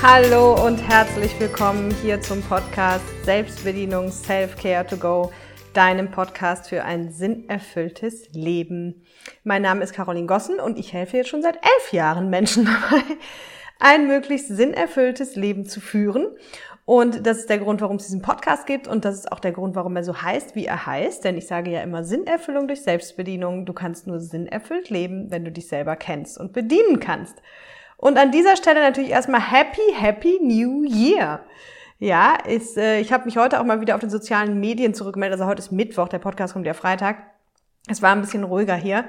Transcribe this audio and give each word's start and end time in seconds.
Hallo 0.00 0.54
und 0.64 0.76
herzlich 0.76 1.32
willkommen 1.40 1.92
hier 2.02 2.20
zum 2.20 2.40
Podcast 2.42 3.04
Selbstbedienung 3.24 4.12
Self-Care 4.12 4.86
to 4.86 4.96
Go, 4.96 5.32
deinem 5.74 6.12
Podcast 6.12 6.68
für 6.68 6.84
ein 6.84 7.10
sinnerfülltes 7.10 8.32
Leben. 8.32 9.02
Mein 9.42 9.62
Name 9.62 9.82
ist 9.82 9.92
Caroline 9.92 10.28
Gossen 10.28 10.60
und 10.60 10.78
ich 10.78 10.92
helfe 10.92 11.16
jetzt 11.16 11.30
schon 11.30 11.42
seit 11.42 11.56
elf 11.56 11.92
Jahren 11.92 12.30
Menschen 12.30 12.64
dabei, 12.90 13.02
ein 13.80 14.06
möglichst 14.06 14.46
sinnerfülltes 14.46 15.34
Leben 15.34 15.66
zu 15.66 15.80
führen. 15.80 16.28
Und 16.84 17.26
das 17.26 17.38
ist 17.38 17.50
der 17.50 17.58
Grund, 17.58 17.80
warum 17.80 17.96
es 17.96 18.06
diesen 18.06 18.22
Podcast 18.22 18.66
gibt 18.66 18.86
und 18.86 19.04
das 19.04 19.16
ist 19.16 19.32
auch 19.32 19.40
der 19.40 19.52
Grund, 19.52 19.74
warum 19.74 19.96
er 19.96 20.04
so 20.04 20.22
heißt, 20.22 20.54
wie 20.54 20.66
er 20.66 20.86
heißt. 20.86 21.24
Denn 21.24 21.36
ich 21.36 21.48
sage 21.48 21.72
ja 21.72 21.82
immer 21.82 22.04
Sinnerfüllung 22.04 22.68
durch 22.68 22.82
Selbstbedienung. 22.82 23.66
Du 23.66 23.72
kannst 23.72 24.06
nur 24.06 24.20
sinnerfüllt 24.20 24.90
leben, 24.90 25.32
wenn 25.32 25.44
du 25.44 25.50
dich 25.50 25.66
selber 25.66 25.96
kennst 25.96 26.38
und 26.38 26.52
bedienen 26.52 27.00
kannst. 27.00 27.42
Und 27.98 28.16
an 28.16 28.30
dieser 28.30 28.56
Stelle 28.56 28.80
natürlich 28.80 29.10
erstmal 29.10 29.40
Happy, 29.40 29.82
Happy 29.92 30.38
New 30.40 30.84
Year. 30.84 31.40
Ja, 31.98 32.36
ist, 32.46 32.78
äh, 32.78 33.00
ich 33.00 33.12
habe 33.12 33.24
mich 33.24 33.36
heute 33.36 33.60
auch 33.60 33.64
mal 33.64 33.80
wieder 33.80 33.96
auf 33.96 34.00
den 34.00 34.08
sozialen 34.08 34.60
Medien 34.60 34.94
zurückgemeldet. 34.94 35.38
Also 35.40 35.50
heute 35.50 35.58
ist 35.58 35.72
Mittwoch, 35.72 36.08
der 36.08 36.20
Podcast 36.20 36.52
kommt 36.52 36.64
ja 36.64 36.74
Freitag. 36.74 37.16
Es 37.88 38.00
war 38.00 38.12
ein 38.12 38.20
bisschen 38.20 38.44
ruhiger 38.44 38.76
hier, 38.76 39.04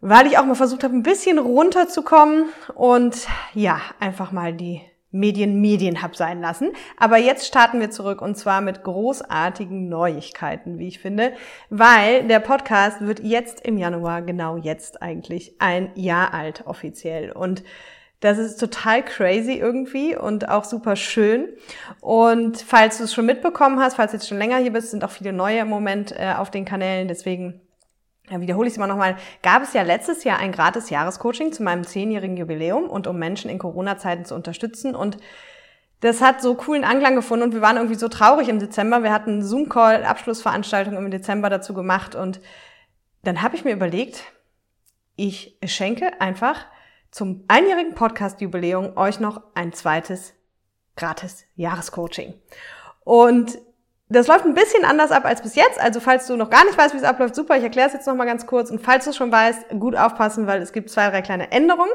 weil 0.00 0.26
ich 0.26 0.38
auch 0.38 0.46
mal 0.46 0.54
versucht 0.54 0.84
habe, 0.84 0.96
ein 0.96 1.02
bisschen 1.02 1.38
runterzukommen 1.38 2.46
und 2.74 3.28
ja, 3.52 3.78
einfach 4.00 4.32
mal 4.32 4.54
die 4.54 4.80
Medien 5.12 5.60
Medien 5.60 6.02
hab 6.02 6.16
sein 6.16 6.40
lassen. 6.40 6.72
Aber 6.96 7.18
jetzt 7.18 7.46
starten 7.46 7.80
wir 7.80 7.90
zurück 7.90 8.20
und 8.20 8.36
zwar 8.36 8.60
mit 8.60 8.82
großartigen 8.82 9.88
Neuigkeiten, 9.88 10.78
wie 10.78 10.88
ich 10.88 10.98
finde, 10.98 11.32
weil 11.70 12.26
der 12.26 12.40
Podcast 12.40 13.00
wird 13.02 13.20
jetzt 13.20 13.60
im 13.60 13.78
Januar, 13.78 14.22
genau 14.22 14.56
jetzt 14.56 15.02
eigentlich, 15.02 15.54
ein 15.58 15.90
Jahr 15.94 16.34
alt 16.34 16.66
offiziell. 16.66 17.30
Und 17.30 17.62
das 18.22 18.38
ist 18.38 18.58
total 18.58 19.04
crazy 19.04 19.54
irgendwie 19.54 20.16
und 20.16 20.48
auch 20.48 20.64
super 20.64 20.94
schön. 20.94 21.48
Und 22.00 22.56
falls 22.56 22.98
du 22.98 23.04
es 23.04 23.12
schon 23.12 23.26
mitbekommen 23.26 23.80
hast, 23.80 23.96
falls 23.96 24.12
du 24.12 24.16
jetzt 24.16 24.28
schon 24.28 24.38
länger 24.38 24.58
hier 24.58 24.72
bist, 24.72 24.92
sind 24.92 25.04
auch 25.04 25.10
viele 25.10 25.32
neue 25.32 25.58
im 25.58 25.68
Moment 25.68 26.12
äh, 26.12 26.34
auf 26.36 26.50
den 26.50 26.64
Kanälen. 26.64 27.08
Deswegen 27.08 27.60
ja, 28.32 28.40
wiederhole 28.40 28.66
ich 28.66 28.72
es 28.72 28.76
immer 28.78 28.86
nochmal, 28.86 29.16
gab 29.42 29.62
es 29.62 29.74
ja 29.74 29.82
letztes 29.82 30.24
Jahr 30.24 30.38
ein 30.38 30.52
gratis 30.52 30.88
Jahrescoaching 30.88 31.52
zu 31.52 31.62
meinem 31.62 31.84
zehnjährigen 31.84 32.36
Jubiläum 32.36 32.88
und 32.88 33.06
um 33.06 33.18
Menschen 33.18 33.50
in 33.50 33.58
Corona-Zeiten 33.58 34.24
zu 34.24 34.34
unterstützen 34.34 34.94
und 34.94 35.18
das 36.00 36.20
hat 36.20 36.42
so 36.42 36.56
coolen 36.56 36.82
Anklang 36.82 37.14
gefunden 37.14 37.44
und 37.44 37.54
wir 37.54 37.60
waren 37.60 37.76
irgendwie 37.76 37.94
so 37.94 38.08
traurig 38.08 38.48
im 38.48 38.58
Dezember. 38.58 39.04
Wir 39.04 39.12
hatten 39.12 39.44
Zoom-Call, 39.44 40.02
Abschlussveranstaltung 40.02 40.96
im 40.96 41.10
Dezember 41.12 41.48
dazu 41.48 41.74
gemacht 41.74 42.16
und 42.16 42.40
dann 43.22 43.40
habe 43.40 43.54
ich 43.54 43.64
mir 43.64 43.72
überlegt, 43.72 44.24
ich 45.14 45.58
schenke 45.64 46.20
einfach 46.20 46.66
zum 47.12 47.44
einjährigen 47.46 47.94
Podcast-Jubiläum 47.94 48.96
euch 48.96 49.20
noch 49.20 49.42
ein 49.54 49.72
zweites 49.72 50.34
gratis 50.96 51.44
Jahrescoaching. 51.54 52.34
Und 53.04 53.58
das 54.12 54.26
läuft 54.26 54.44
ein 54.44 54.54
bisschen 54.54 54.84
anders 54.84 55.10
ab 55.10 55.24
als 55.24 55.42
bis 55.42 55.54
jetzt. 55.54 55.80
Also 55.80 56.00
falls 56.00 56.26
du 56.26 56.36
noch 56.36 56.50
gar 56.50 56.64
nicht 56.64 56.76
weißt, 56.76 56.94
wie 56.94 56.98
es 56.98 57.04
abläuft, 57.04 57.34
super, 57.34 57.56
ich 57.56 57.62
erkläre 57.62 57.88
es 57.88 57.94
jetzt 57.94 58.06
nochmal 58.06 58.26
ganz 58.26 58.46
kurz. 58.46 58.70
Und 58.70 58.80
falls 58.80 59.04
du 59.04 59.10
es 59.10 59.16
schon 59.16 59.32
weißt, 59.32 59.70
gut 59.78 59.96
aufpassen, 59.96 60.46
weil 60.46 60.60
es 60.60 60.72
gibt 60.72 60.90
zwei, 60.90 61.08
drei 61.10 61.22
kleine 61.22 61.50
Änderungen. 61.50 61.92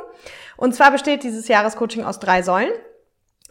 Und 0.56 0.73
zwar 0.73 0.92
besteht 0.92 1.23
dieses 1.23 1.48
Jahrescoaching 1.48 2.04
aus 2.04 2.20
drei 2.20 2.42
Säulen. 2.42 2.72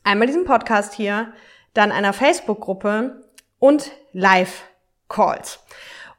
Einmal 0.05 0.27
diesem 0.27 0.45
Podcast 0.45 0.95
hier, 0.95 1.33
dann 1.75 1.93
einer 1.93 2.13
Facebook-Gruppe 2.13 3.25
und 3.59 3.91
Live-Calls. 4.13 5.61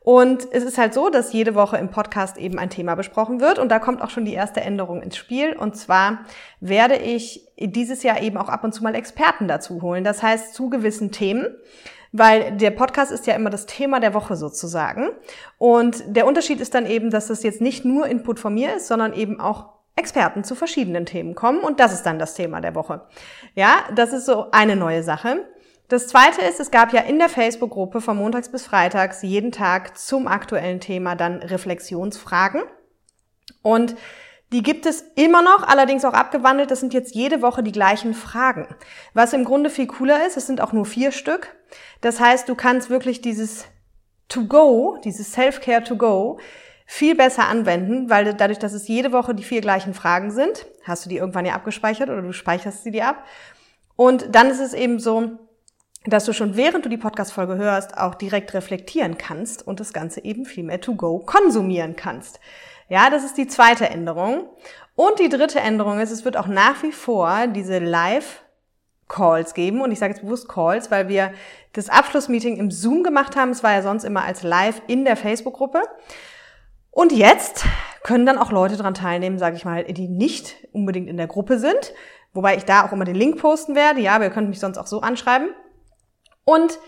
Und 0.07 0.47
es 0.53 0.63
ist 0.63 0.77
halt 0.77 0.93
so, 0.93 1.09
dass 1.09 1.33
jede 1.33 1.53
Woche 1.53 1.75
im 1.75 1.89
Podcast 1.89 2.37
eben 2.37 2.59
ein 2.59 2.69
Thema 2.69 2.95
besprochen 2.95 3.41
wird. 3.41 3.59
Und 3.59 3.67
da 3.67 3.79
kommt 3.79 4.01
auch 4.01 4.09
schon 4.09 4.23
die 4.23 4.33
erste 4.33 4.61
Änderung 4.61 5.01
ins 5.01 5.17
Spiel. 5.17 5.53
Und 5.53 5.75
zwar 5.75 6.19
werde 6.61 6.95
ich 6.95 7.45
dieses 7.57 8.03
Jahr 8.03 8.21
eben 8.21 8.37
auch 8.37 8.47
ab 8.47 8.63
und 8.63 8.71
zu 8.71 8.83
mal 8.83 8.95
Experten 8.95 9.49
dazu 9.49 9.81
holen. 9.81 10.05
Das 10.05 10.23
heißt, 10.23 10.53
zu 10.53 10.69
gewissen 10.69 11.11
Themen 11.11 11.47
weil 12.17 12.57
der 12.57 12.71
Podcast 12.71 13.11
ist 13.11 13.27
ja 13.27 13.35
immer 13.35 13.49
das 13.49 13.65
Thema 13.65 13.99
der 13.99 14.13
Woche 14.13 14.35
sozusagen. 14.35 15.09
Und 15.57 16.03
der 16.07 16.27
Unterschied 16.27 16.59
ist 16.59 16.73
dann 16.73 16.85
eben, 16.85 17.09
dass 17.11 17.29
es 17.29 17.43
jetzt 17.43 17.61
nicht 17.61 17.85
nur 17.85 18.07
Input 18.07 18.39
von 18.39 18.53
mir 18.53 18.75
ist, 18.75 18.87
sondern 18.87 19.13
eben 19.13 19.39
auch 19.39 19.77
Experten 19.95 20.43
zu 20.43 20.55
verschiedenen 20.55 21.05
Themen 21.05 21.33
kommen 21.33 21.59
und 21.59 21.79
das 21.79 21.91
ist 21.91 22.03
dann 22.03 22.19
das 22.19 22.35
Thema 22.35 22.61
der 22.61 22.75
Woche. 22.75 23.01
Ja, 23.55 23.77
das 23.95 24.13
ist 24.13 24.25
so 24.25 24.51
eine 24.51 24.75
neue 24.75 25.01
Sache. 25.03 25.45
Das 25.87 26.07
zweite 26.07 26.41
ist, 26.41 26.59
es 26.59 26.69
gab 26.69 26.93
ja 26.93 27.01
in 27.01 27.17
der 27.17 27.29
Facebook-Gruppe 27.29 28.01
von 28.01 28.17
montags 28.17 28.49
bis 28.49 28.65
freitags 28.65 29.23
jeden 29.23 29.51
Tag 29.51 29.97
zum 29.97 30.27
aktuellen 30.27 30.79
Thema 30.79 31.15
dann 31.15 31.37
Reflexionsfragen. 31.37 32.61
Und 33.61 33.95
die 34.53 34.63
gibt 34.63 34.85
es 34.85 35.03
immer 35.15 35.41
noch, 35.41 35.67
allerdings 35.67 36.05
auch 36.05 36.13
abgewandelt. 36.13 36.71
Das 36.71 36.79
sind 36.79 36.93
jetzt 36.93 37.13
jede 37.13 37.41
Woche 37.41 37.63
die 37.63 37.73
gleichen 37.73 38.13
Fragen. 38.13 38.67
Was 39.13 39.33
im 39.33 39.43
Grunde 39.43 39.69
viel 39.69 39.87
cooler 39.87 40.25
ist, 40.25 40.37
es 40.37 40.47
sind 40.47 40.61
auch 40.61 40.71
nur 40.71 40.85
vier 40.85 41.11
Stück. 41.11 41.55
Das 41.99 42.19
heißt, 42.19 42.47
du 42.47 42.55
kannst 42.55 42.89
wirklich 42.89 43.21
dieses 43.21 43.65
To-Go, 44.29 44.99
dieses 45.03 45.33
Self-Care 45.33 45.83
To-Go, 45.83 46.39
viel 46.85 47.15
besser 47.15 47.47
anwenden, 47.47 48.09
weil 48.09 48.33
dadurch, 48.33 48.59
dass 48.59 48.71
es 48.71 48.87
jede 48.87 49.11
Woche 49.11 49.35
die 49.35 49.43
vier 49.43 49.59
gleichen 49.59 49.93
Fragen 49.93 50.31
sind, 50.31 50.65
hast 50.83 51.03
du 51.03 51.09
die 51.09 51.17
irgendwann 51.17 51.45
ja 51.45 51.53
abgespeichert 51.53 52.09
oder 52.09 52.21
du 52.21 52.31
speicherst 52.31 52.85
sie 52.85 52.91
dir 52.91 53.07
ab. 53.07 53.25
Und 53.97 54.33
dann 54.33 54.49
ist 54.49 54.61
es 54.61 54.73
eben 54.73 54.99
so, 54.99 55.31
dass 56.05 56.23
du 56.23 56.31
schon 56.31 56.55
während 56.55 56.85
du 56.85 56.89
die 56.89 56.97
Podcast-Folge 56.97 57.57
hörst, 57.57 57.97
auch 57.97 58.15
direkt 58.15 58.53
reflektieren 58.53 59.17
kannst 59.17 59.67
und 59.67 59.81
das 59.81 59.91
Ganze 59.91 60.23
eben 60.23 60.45
viel 60.45 60.63
mehr 60.63 60.79
to 60.79 60.95
go 60.95 61.19
konsumieren 61.19 61.97
kannst. 61.97 62.39
Ja, 62.89 63.09
das 63.09 63.23
ist 63.23 63.37
die 63.37 63.47
zweite 63.47 63.89
Änderung. 63.89 64.49
Und 64.95 65.19
die 65.19 65.29
dritte 65.29 65.59
Änderung 65.59 65.99
ist, 65.99 66.11
es 66.11 66.25
wird 66.25 66.37
auch 66.37 66.47
nach 66.47 66.83
wie 66.83 66.91
vor 66.91 67.47
diese 67.47 67.79
Live 67.79 68.43
Calls 69.07 69.53
geben. 69.53 69.81
Und 69.81 69.91
ich 69.91 69.99
sage 69.99 70.13
jetzt 70.13 70.23
bewusst 70.23 70.49
Calls, 70.49 70.91
weil 70.91 71.07
wir 71.07 71.31
das 71.73 71.89
Abschlussmeeting 71.89 72.57
im 72.57 72.71
Zoom 72.71 73.03
gemacht 73.03 73.35
haben. 73.35 73.51
Es 73.51 73.63
war 73.63 73.73
ja 73.73 73.81
sonst 73.81 74.03
immer 74.03 74.23
als 74.23 74.43
Live 74.43 74.81
in 74.87 75.05
der 75.05 75.15
Facebook-Gruppe. 75.15 75.81
Und 76.91 77.11
jetzt 77.11 77.65
können 78.03 78.25
dann 78.25 78.37
auch 78.37 78.51
Leute 78.51 78.75
dran 78.75 78.95
teilnehmen, 78.95 79.37
sage 79.37 79.55
ich 79.55 79.65
mal, 79.65 79.83
die 79.83 80.07
nicht 80.07 80.55
unbedingt 80.71 81.09
in 81.09 81.17
der 81.17 81.27
Gruppe 81.27 81.59
sind. 81.59 81.93
Wobei 82.33 82.55
ich 82.55 82.65
da 82.65 82.85
auch 82.85 82.91
immer 82.91 83.05
den 83.05 83.15
Link 83.15 83.37
posten 83.37 83.75
werde. 83.75 83.99
Ja, 83.99 84.15
aber 84.15 84.25
ihr 84.25 84.31
könnt 84.31 84.49
mich 84.49 84.59
sonst 84.59 84.77
auch 84.77 84.87
so 84.87 85.01
anschreiben. 85.01 85.49
Und 86.43 86.79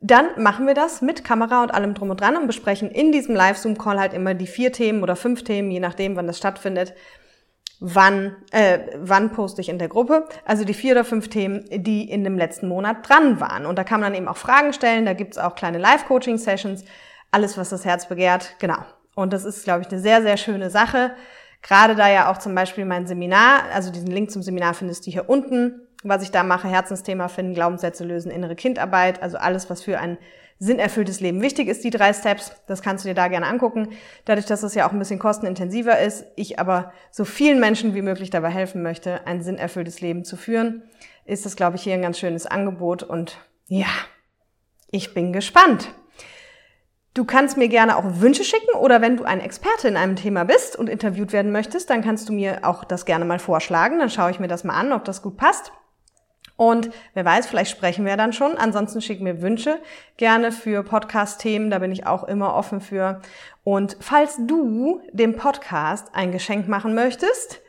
dann 0.00 0.26
machen 0.36 0.66
wir 0.66 0.74
das 0.74 1.00
mit 1.02 1.24
Kamera 1.24 1.62
und 1.62 1.72
allem 1.72 1.94
drum 1.94 2.10
und 2.10 2.20
dran 2.20 2.36
und 2.36 2.46
besprechen 2.46 2.90
in 2.90 3.12
diesem 3.12 3.34
Live-Zoom-Call 3.34 3.98
halt 3.98 4.12
immer 4.12 4.34
die 4.34 4.46
vier 4.46 4.72
Themen 4.72 5.02
oder 5.02 5.16
fünf 5.16 5.44
Themen, 5.44 5.70
je 5.70 5.80
nachdem, 5.80 6.16
wann 6.16 6.26
das 6.26 6.38
stattfindet. 6.38 6.94
Wann, 7.80 8.36
äh, 8.52 8.80
wann 8.96 9.32
poste 9.32 9.60
ich 9.60 9.68
in 9.68 9.78
der 9.78 9.88
Gruppe? 9.88 10.26
Also 10.44 10.64
die 10.64 10.74
vier 10.74 10.92
oder 10.92 11.04
fünf 11.04 11.28
Themen, 11.28 11.64
die 11.70 12.08
in 12.10 12.22
dem 12.24 12.38
letzten 12.38 12.68
Monat 12.68 13.08
dran 13.08 13.40
waren. 13.40 13.66
Und 13.66 13.78
da 13.78 13.84
kann 13.84 14.00
man 14.00 14.12
dann 14.12 14.18
eben 14.18 14.28
auch 14.28 14.36
Fragen 14.36 14.72
stellen, 14.72 15.06
da 15.06 15.12
gibt's 15.12 15.38
auch 15.38 15.54
kleine 15.54 15.78
Live-Coaching-Sessions, 15.78 16.84
alles, 17.30 17.58
was 17.58 17.70
das 17.70 17.84
Herz 17.84 18.08
begehrt, 18.08 18.54
genau. 18.58 18.78
Und 19.14 19.32
das 19.32 19.44
ist, 19.44 19.64
glaube 19.64 19.82
ich, 19.82 19.88
eine 19.88 20.00
sehr, 20.00 20.22
sehr 20.22 20.36
schöne 20.36 20.70
Sache. 20.70 21.14
Gerade 21.62 21.94
da 21.94 22.08
ja 22.10 22.30
auch 22.30 22.38
zum 22.38 22.54
Beispiel 22.54 22.84
mein 22.84 23.06
Seminar, 23.06 23.64
also 23.72 23.90
diesen 23.90 24.10
Link 24.10 24.30
zum 24.30 24.42
Seminar 24.42 24.74
findest 24.74 25.06
du 25.06 25.10
hier 25.10 25.28
unten 25.28 25.83
was 26.04 26.22
ich 26.22 26.30
da 26.30 26.42
mache, 26.44 26.68
Herzensthema 26.68 27.28
finden, 27.28 27.54
Glaubenssätze 27.54 28.04
lösen, 28.04 28.30
innere 28.30 28.54
Kindarbeit, 28.54 29.22
also 29.22 29.38
alles, 29.38 29.68
was 29.70 29.82
für 29.82 29.98
ein 29.98 30.18
sinnerfülltes 30.58 31.20
Leben 31.20 31.42
wichtig 31.42 31.68
ist, 31.68 31.82
die 31.82 31.90
drei 31.90 32.12
Steps, 32.12 32.52
das 32.66 32.80
kannst 32.80 33.04
du 33.04 33.08
dir 33.08 33.14
da 33.14 33.28
gerne 33.28 33.46
angucken. 33.46 33.88
Dadurch, 34.24 34.46
dass 34.46 34.62
es 34.62 34.74
ja 34.74 34.86
auch 34.86 34.92
ein 34.92 34.98
bisschen 34.98 35.18
kostenintensiver 35.18 35.98
ist, 35.98 36.24
ich 36.36 36.58
aber 36.58 36.92
so 37.10 37.24
vielen 37.24 37.58
Menschen 37.58 37.94
wie 37.94 38.02
möglich 38.02 38.30
dabei 38.30 38.50
helfen 38.50 38.82
möchte, 38.82 39.26
ein 39.26 39.42
sinnerfülltes 39.42 40.00
Leben 40.00 40.24
zu 40.24 40.36
führen, 40.36 40.82
ist 41.24 41.44
das, 41.44 41.56
glaube 41.56 41.76
ich, 41.76 41.82
hier 41.82 41.94
ein 41.94 42.02
ganz 42.02 42.18
schönes 42.18 42.46
Angebot 42.46 43.02
und 43.02 43.38
ja, 43.66 43.88
ich 44.90 45.14
bin 45.14 45.32
gespannt. 45.32 45.88
Du 47.14 47.24
kannst 47.24 47.56
mir 47.56 47.68
gerne 47.68 47.96
auch 47.96 48.20
Wünsche 48.20 48.42
schicken 48.42 48.74
oder 48.74 49.00
wenn 49.00 49.16
du 49.16 49.24
ein 49.24 49.40
Experte 49.40 49.86
in 49.86 49.96
einem 49.96 50.16
Thema 50.16 50.44
bist 50.44 50.76
und 50.76 50.88
interviewt 50.88 51.32
werden 51.32 51.52
möchtest, 51.52 51.88
dann 51.88 52.02
kannst 52.02 52.28
du 52.28 52.32
mir 52.32 52.60
auch 52.62 52.82
das 52.82 53.04
gerne 53.04 53.24
mal 53.24 53.38
vorschlagen. 53.38 54.00
Dann 54.00 54.10
schaue 54.10 54.32
ich 54.32 54.40
mir 54.40 54.48
das 54.48 54.64
mal 54.64 54.74
an, 54.74 54.92
ob 54.92 55.04
das 55.04 55.22
gut 55.22 55.36
passt. 55.36 55.72
Und 56.56 56.90
wer 57.14 57.24
weiß, 57.24 57.46
vielleicht 57.46 57.72
sprechen 57.72 58.04
wir 58.06 58.16
dann 58.16 58.32
schon. 58.32 58.56
Ansonsten 58.56 59.00
schick 59.00 59.20
mir 59.20 59.42
Wünsche 59.42 59.80
gerne 60.16 60.52
für 60.52 60.84
Podcast-Themen. 60.84 61.70
Da 61.70 61.80
bin 61.80 61.90
ich 61.90 62.06
auch 62.06 62.24
immer 62.24 62.54
offen 62.54 62.80
für. 62.80 63.20
Und 63.64 63.96
falls 64.00 64.38
du 64.38 65.00
dem 65.12 65.36
Podcast 65.36 66.08
ein 66.12 66.30
Geschenk 66.30 66.68
machen 66.68 66.94
möchtest, 66.94 67.60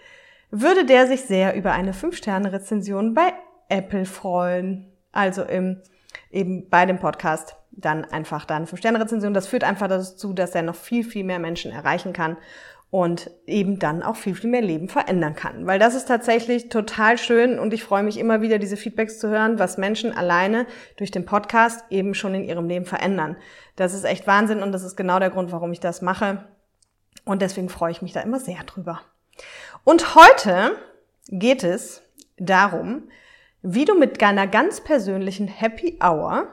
würde 0.52 0.86
der 0.86 1.08
sich 1.08 1.22
sehr 1.22 1.56
über 1.56 1.72
eine 1.72 1.94
5-Sterne-Rezension 1.94 3.14
bei 3.16 3.34
Apple 3.70 4.06
freuen. 4.06 4.92
Also 5.12 5.44
im, 5.44 5.82
eben 6.30 6.70
bei 6.70 6.86
dem 6.86 7.00
Podcast 7.00 7.56
dann 7.72 8.06
einfach 8.06 8.46
dann 8.46 8.66
5-Sterne-Rezension. 8.66 9.34
Das 9.34 9.48
führt 9.48 9.64
einfach 9.64 9.88
dazu, 9.88 10.34
dass 10.34 10.54
er 10.54 10.62
noch 10.62 10.76
viel, 10.76 11.04
viel 11.04 11.24
mehr 11.24 11.40
Menschen 11.40 11.72
erreichen 11.72 12.14
kann 12.14 12.38
und 12.96 13.30
eben 13.46 13.78
dann 13.78 14.04
auch 14.04 14.16
viel, 14.16 14.36
viel 14.36 14.50
mehr 14.50 14.62
Leben 14.62 14.88
verändern 14.88 15.36
kann. 15.36 15.68
Weil 15.68 15.80
das 15.80 15.96
ist 15.96 16.08
tatsächlich 16.08 16.70
total 16.70 17.18
schön 17.18 17.60
und 17.60 17.74
ich 17.74 17.84
freue 17.84 18.04
mich 18.04 18.18
immer 18.18 18.40
wieder, 18.40 18.58
diese 18.58 18.78
Feedbacks 18.78 19.20
zu 19.20 19.28
hören, 19.28 19.60
was 19.60 19.78
Menschen 19.78 20.16
alleine 20.16 20.66
durch 20.96 21.12
den 21.12 21.26
Podcast 21.26 21.84
eben 21.90 22.14
schon 22.14 22.34
in 22.34 22.46
ihrem 22.46 22.70
Leben 22.70 22.86
verändern. 22.86 23.36
Das 23.76 23.94
ist 23.94 24.06
echt 24.06 24.28
Wahnsinn 24.28 24.64
und 24.64 24.72
das 24.72 24.84
ist 24.84 24.96
genau 24.96 25.20
der 25.20 25.30
Grund, 25.30 25.52
warum 25.52 25.74
ich 25.74 25.82
das 25.82 26.02
mache. 26.02 26.46
Und 27.26 27.42
deswegen 27.42 27.68
freue 27.68 27.92
ich 27.92 28.02
mich 28.02 28.14
da 28.14 28.22
immer 28.22 28.40
sehr 28.40 28.64
drüber. 28.64 29.02
Und 29.84 30.16
heute 30.16 30.78
geht 31.28 31.66
es 31.66 32.02
darum, 32.38 33.10
wie 33.62 33.84
du 33.84 34.00
mit 34.00 34.22
deiner 34.22 34.48
ganz 34.48 34.80
persönlichen 34.80 35.50
Happy 35.50 36.00
Hour 36.02 36.48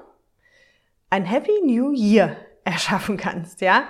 ein 1.09 1.25
Happy 1.25 1.53
New 1.65 1.93
Year 1.93 2.35
erschaffen 2.65 3.17
kannst, 3.17 3.61
ja? 3.61 3.85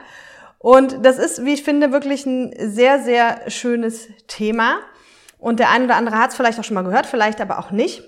Und 0.63 1.05
das 1.05 1.19
ist, 1.19 1.45
wie 1.45 1.55
ich 1.55 1.65
finde, 1.65 1.91
wirklich 1.91 2.25
ein 2.25 2.55
sehr, 2.57 3.03
sehr 3.03 3.51
schönes 3.51 4.09
Thema. 4.29 4.79
Und 5.39 5.59
der 5.59 5.71
eine 5.71 5.87
oder 5.87 5.97
andere 5.97 6.19
hat 6.19 6.31
es 6.31 6.37
vielleicht 6.37 6.61
auch 6.61 6.65
schon 6.65 6.77
mal 6.77 6.85
gehört, 6.85 7.07
vielleicht 7.07 7.41
aber 7.41 7.59
auch 7.59 7.73
nicht. 7.73 8.05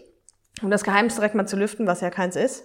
Um 0.63 0.71
das 0.71 0.85
Geheimnis 0.85 1.17
direkt 1.17 1.35
mal 1.35 1.49
zu 1.49 1.57
lüften, 1.57 1.89
was 1.89 2.01
ja 2.01 2.11
keins 2.11 2.37
ist. 2.37 2.65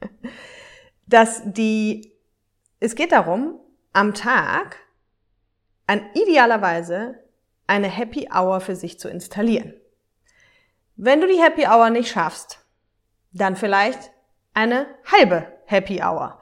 dass 1.06 1.42
die, 1.44 2.14
es 2.80 2.94
geht 2.94 3.12
darum, 3.12 3.60
am 3.92 4.14
Tag 4.14 4.78
an 5.86 6.00
idealerweise 6.14 7.18
eine 7.66 7.88
Happy 7.88 8.30
Hour 8.34 8.62
für 8.62 8.76
sich 8.76 8.98
zu 8.98 9.10
installieren. 9.10 9.74
Wenn 10.96 11.20
du 11.20 11.26
die 11.26 11.40
Happy 11.40 11.66
Hour 11.66 11.90
nicht 11.90 12.10
schaffst, 12.10 12.64
dann 13.32 13.56
vielleicht 13.56 14.10
eine 14.54 14.86
halbe 15.04 15.52
Happy 15.66 16.02
Hour. 16.02 16.40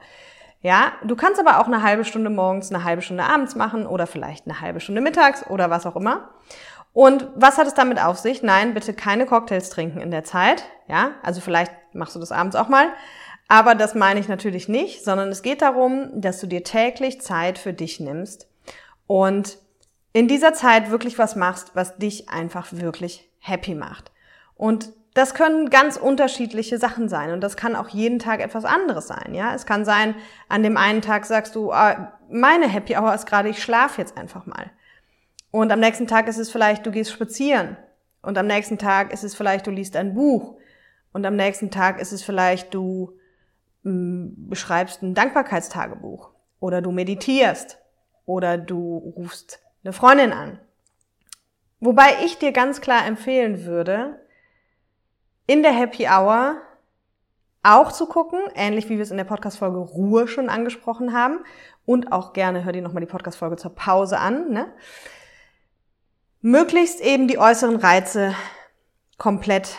Ja, 0.61 0.93
du 1.03 1.15
kannst 1.15 1.39
aber 1.39 1.59
auch 1.59 1.67
eine 1.67 1.81
halbe 1.81 2.05
Stunde 2.05 2.29
morgens, 2.29 2.71
eine 2.71 2.83
halbe 2.83 3.01
Stunde 3.01 3.23
abends 3.23 3.55
machen 3.55 3.87
oder 3.87 4.05
vielleicht 4.05 4.45
eine 4.45 4.61
halbe 4.61 4.79
Stunde 4.79 5.01
mittags 5.01 5.45
oder 5.47 5.69
was 5.69 5.85
auch 5.85 5.95
immer. 5.95 6.29
Und 6.93 7.27
was 7.35 7.57
hat 7.57 7.67
es 7.67 7.73
damit 7.73 8.01
auf 8.01 8.17
sich? 8.19 8.43
Nein, 8.43 8.73
bitte 8.73 8.93
keine 8.93 9.25
Cocktails 9.25 9.69
trinken 9.69 10.01
in 10.01 10.11
der 10.11 10.23
Zeit. 10.23 10.63
Ja, 10.87 11.11
also 11.23 11.41
vielleicht 11.41 11.71
machst 11.93 12.15
du 12.15 12.19
das 12.19 12.31
abends 12.31 12.55
auch 12.55 12.67
mal. 12.67 12.89
Aber 13.47 13.75
das 13.75 13.95
meine 13.95 14.19
ich 14.19 14.27
natürlich 14.27 14.69
nicht, 14.69 15.03
sondern 15.03 15.29
es 15.29 15.41
geht 15.41 15.61
darum, 15.61 16.09
dass 16.21 16.39
du 16.39 16.47
dir 16.47 16.63
täglich 16.63 17.21
Zeit 17.21 17.57
für 17.57 17.73
dich 17.73 17.99
nimmst 17.99 18.47
und 19.07 19.57
in 20.13 20.27
dieser 20.27 20.53
Zeit 20.53 20.89
wirklich 20.89 21.17
was 21.17 21.35
machst, 21.35 21.71
was 21.73 21.97
dich 21.97 22.29
einfach 22.29 22.67
wirklich 22.71 23.29
happy 23.39 23.75
macht. 23.75 24.11
Und 24.55 24.93
das 25.13 25.33
können 25.33 25.69
ganz 25.69 25.97
unterschiedliche 25.97 26.77
Sachen 26.77 27.09
sein 27.09 27.31
und 27.31 27.41
das 27.41 27.57
kann 27.57 27.75
auch 27.75 27.89
jeden 27.89 28.19
Tag 28.19 28.39
etwas 28.39 28.63
anderes 28.63 29.07
sein. 29.07 29.33
Ja, 29.33 29.53
es 29.53 29.65
kann 29.65 29.83
sein, 29.83 30.15
an 30.47 30.63
dem 30.63 30.77
einen 30.77 31.01
Tag 31.01 31.25
sagst 31.25 31.55
du, 31.55 31.73
ah, 31.73 32.13
meine 32.29 32.67
Happy 32.69 32.95
Hour 32.95 33.13
ist 33.13 33.25
gerade, 33.25 33.49
ich 33.49 33.61
schlafe 33.61 33.99
jetzt 33.99 34.17
einfach 34.17 34.45
mal. 34.45 34.71
Und 35.51 35.71
am 35.71 35.81
nächsten 35.81 36.07
Tag 36.07 36.29
ist 36.29 36.37
es 36.37 36.49
vielleicht, 36.49 36.85
du 36.85 36.91
gehst 36.91 37.11
spazieren. 37.11 37.75
Und 38.21 38.37
am 38.37 38.47
nächsten 38.47 38.77
Tag 38.77 39.11
ist 39.11 39.23
es 39.23 39.35
vielleicht, 39.35 39.67
du 39.67 39.71
liest 39.71 39.97
ein 39.97 40.13
Buch. 40.13 40.57
Und 41.11 41.25
am 41.25 41.35
nächsten 41.35 41.71
Tag 41.71 41.99
ist 41.99 42.13
es 42.13 42.23
vielleicht, 42.23 42.73
du 42.73 43.17
mh, 43.83 43.91
mm, 43.91 44.49
beschreibst 44.49 45.01
ein 45.01 45.13
Dankbarkeitstagebuch. 45.13 46.29
Oder 46.61 46.81
du 46.81 46.91
meditierst. 46.91 47.79
Oder 48.25 48.57
du 48.57 49.13
rufst 49.17 49.59
eine 49.83 49.91
Freundin 49.91 50.31
an. 50.31 50.59
Wobei 51.81 52.23
ich 52.23 52.37
dir 52.37 52.53
ganz 52.53 52.79
klar 52.79 53.05
empfehlen 53.05 53.65
würde, 53.65 54.20
in 55.47 55.63
der 55.63 55.71
Happy 55.71 56.07
Hour 56.07 56.61
auch 57.63 57.91
zu 57.91 58.07
gucken, 58.07 58.39
ähnlich 58.55 58.89
wie 58.89 58.97
wir 58.97 59.03
es 59.03 59.11
in 59.11 59.17
der 59.17 59.23
Podcast-Folge 59.23 59.77
Ruhe 59.77 60.27
schon 60.27 60.49
angesprochen 60.49 61.13
haben. 61.13 61.39
Und 61.85 62.11
auch 62.11 62.33
gerne 62.33 62.63
hör 62.63 62.71
dir 62.71 62.81
nochmal 62.81 63.01
die 63.01 63.11
Podcast-Folge 63.11 63.57
zur 63.57 63.75
Pause 63.75 64.17
an. 64.17 64.51
Ne? 64.51 64.71
Möglichst 66.41 67.01
eben 67.01 67.27
die 67.27 67.37
äußeren 67.37 67.75
Reize 67.75 68.33
komplett 69.17 69.75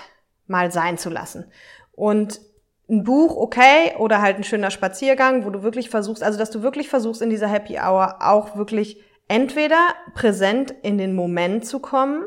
mal 0.47 0.71
sein 0.71 0.99
zu 0.99 1.11
lassen. 1.11 1.51
Und 1.93 2.41
ein 2.89 3.05
Buch, 3.05 3.37
okay, 3.37 3.95
oder 3.99 4.21
halt 4.21 4.37
ein 4.37 4.45
schöner 4.45 4.71
Spaziergang, 4.71 5.45
wo 5.45 5.51
du 5.51 5.63
wirklich 5.63 5.91
versuchst, 5.91 6.23
also 6.23 6.39
dass 6.39 6.51
du 6.51 6.63
wirklich 6.63 6.89
versuchst, 6.89 7.23
in 7.23 7.31
dieser 7.31 7.49
Happy 7.49 7.79
Hour 7.79 8.19
auch 8.21 8.57
wirklich 8.57 9.03
entweder 9.29 9.95
präsent 10.15 10.75
in 10.83 10.99
den 10.99 11.15
Moment 11.15 11.65
zu 11.65 11.79
kommen, 11.79 12.25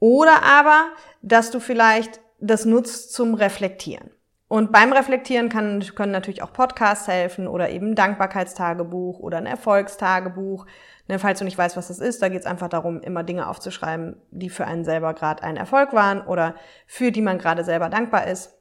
oder 0.00 0.42
aber, 0.42 0.90
dass 1.22 1.50
du 1.50 1.60
vielleicht 1.60 2.20
das 2.40 2.64
nutzt 2.64 3.12
zum 3.12 3.34
Reflektieren. 3.34 4.10
Und 4.48 4.72
beim 4.72 4.92
Reflektieren 4.94 5.50
kann, 5.50 5.84
können 5.94 6.12
natürlich 6.12 6.42
auch 6.42 6.54
Podcasts 6.54 7.06
helfen 7.06 7.46
oder 7.46 7.68
eben 7.68 7.94
Dankbarkeitstagebuch 7.94 9.18
oder 9.18 9.36
ein 9.36 9.46
Erfolgstagebuch. 9.46 10.64
Ne, 11.06 11.18
falls 11.18 11.38
du 11.38 11.44
nicht 11.44 11.58
weißt, 11.58 11.76
was 11.76 11.88
das 11.88 11.98
ist, 11.98 12.22
da 12.22 12.30
geht 12.30 12.40
es 12.40 12.46
einfach 12.46 12.68
darum, 12.68 13.02
immer 13.02 13.24
Dinge 13.24 13.46
aufzuschreiben, 13.46 14.16
die 14.30 14.48
für 14.48 14.66
einen 14.66 14.84
selber 14.84 15.12
gerade 15.12 15.42
ein 15.42 15.58
Erfolg 15.58 15.92
waren 15.92 16.22
oder 16.22 16.54
für 16.86 17.12
die 17.12 17.20
man 17.20 17.38
gerade 17.38 17.62
selber 17.62 17.90
dankbar 17.90 18.26
ist, 18.26 18.58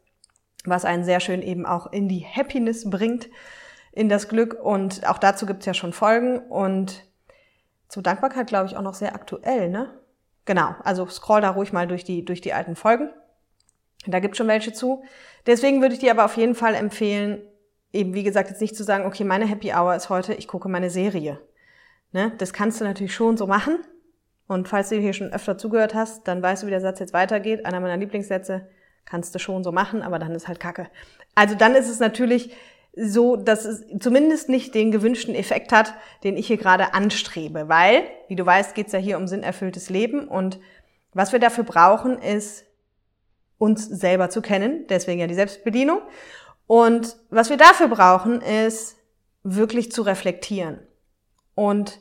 was 0.66 0.84
einen 0.84 1.06
sehr 1.06 1.22
schön 1.22 1.42
eben 1.42 1.66
auch 1.66 1.92
in 1.92 2.10
die 2.10 2.26
Happiness 2.26 2.90
bringt, 2.90 3.30
in 3.94 4.10
das 4.10 4.28
Glück. 4.28 4.58
Und 4.62 5.08
auch 5.08 5.18
dazu 5.18 5.46
gibt 5.46 5.62
es 5.62 5.66
ja 5.66 5.74
schon 5.74 5.94
Folgen. 5.94 6.38
Und 6.38 7.06
zur 7.88 8.04
Dankbarkeit 8.04 8.48
glaube 8.48 8.68
ich 8.68 8.76
auch 8.76 8.82
noch 8.82 8.94
sehr 8.94 9.16
aktuell, 9.16 9.70
ne? 9.70 9.90
Genau, 10.48 10.76
also 10.84 11.06
scroll 11.08 11.42
da 11.42 11.52
ruhig 11.52 11.74
mal 11.74 11.88
durch 11.88 12.06
die, 12.06 12.24
durch 12.24 12.40
die 12.40 12.54
alten 12.54 12.78
Folgen. 12.78 13.10
Da 14.08 14.20
gibt 14.20 14.38
schon 14.38 14.48
welche 14.48 14.72
zu. 14.72 15.04
Deswegen 15.46 15.82
würde 15.82 15.94
ich 15.94 16.00
dir 16.00 16.12
aber 16.12 16.24
auf 16.24 16.38
jeden 16.38 16.56
Fall 16.56 16.74
empfehlen, 16.74 17.42
eben 17.92 18.14
wie 18.14 18.24
gesagt, 18.24 18.50
jetzt 18.50 18.62
nicht 18.62 18.76
zu 18.76 18.86
sagen, 18.86 19.06
okay, 19.06 19.26
meine 19.26 19.46
Happy 19.46 19.74
Hour 19.74 19.94
ist 19.94 20.10
heute, 20.10 20.34
ich 20.34 20.48
gucke 20.48 20.70
meine 20.70 20.90
Serie. 20.90 21.42
Ne? 22.14 22.32
Das 22.38 22.54
kannst 22.54 22.80
du 22.80 22.86
natürlich 22.86 23.14
schon 23.14 23.36
so 23.36 23.46
machen. 23.46 23.80
Und 24.48 24.70
falls 24.70 24.88
du 24.88 24.96
hier 24.96 25.12
schon 25.12 25.34
öfter 25.34 25.58
zugehört 25.58 25.94
hast, 25.94 26.26
dann 26.30 26.42
weißt 26.42 26.64
du, 26.64 26.68
wie 26.68 26.72
der 26.72 26.80
Satz 26.80 27.00
jetzt 27.00 27.12
weitergeht. 27.12 27.66
Einer 27.66 27.82
meiner 27.82 27.98
Lieblingssätze 27.98 28.70
kannst 29.04 29.36
du 29.36 29.40
schon 29.40 29.66
so 29.66 29.74
machen, 29.74 30.02
aber 30.02 30.18
dann 30.18 30.32
ist 30.32 30.48
halt 30.48 30.62
Kacke. 30.62 30.88
Also 31.36 31.56
dann 31.56 31.76
ist 31.76 31.90
es 31.90 32.00
natürlich 32.00 32.56
so, 32.98 33.36
dass 33.36 33.66
es 33.66 33.86
zumindest 34.00 34.50
nicht 34.50 34.74
den 34.74 34.92
gewünschten 34.92 35.36
Effekt 35.36 35.72
hat, 35.72 35.94
den 36.24 36.38
ich 36.38 36.48
hier 36.48 36.58
gerade 36.58 36.94
anstrebe. 36.94 37.70
Weil, 37.70 38.04
wie 38.28 38.36
du 38.36 38.46
weißt, 38.46 38.76
geht 38.76 38.88
es 38.88 38.94
ja 38.94 39.00
hier 39.00 39.18
um 39.18 39.28
sinnerfülltes 39.28 39.90
Leben. 39.90 40.28
Und 40.28 40.60
was 41.14 41.32
wir 41.32 41.40
dafür 41.40 41.64
brauchen, 41.64 42.18
ist 42.20 42.66
uns 43.58 43.86
selber 43.86 44.30
zu 44.30 44.42
kennen, 44.42 44.86
deswegen 44.88 45.20
ja 45.20 45.28
die 45.28 45.34
Selbstbedienung. 45.34 46.02
Und 46.68 47.18
was 47.30 47.50
wir 47.50 47.58
dafür 47.58 47.88
brauchen, 47.88 48.42
ist 48.42 48.98
wirklich 49.44 49.92
zu 49.92 50.02
reflektieren. 50.02 50.80
Und 51.56 52.00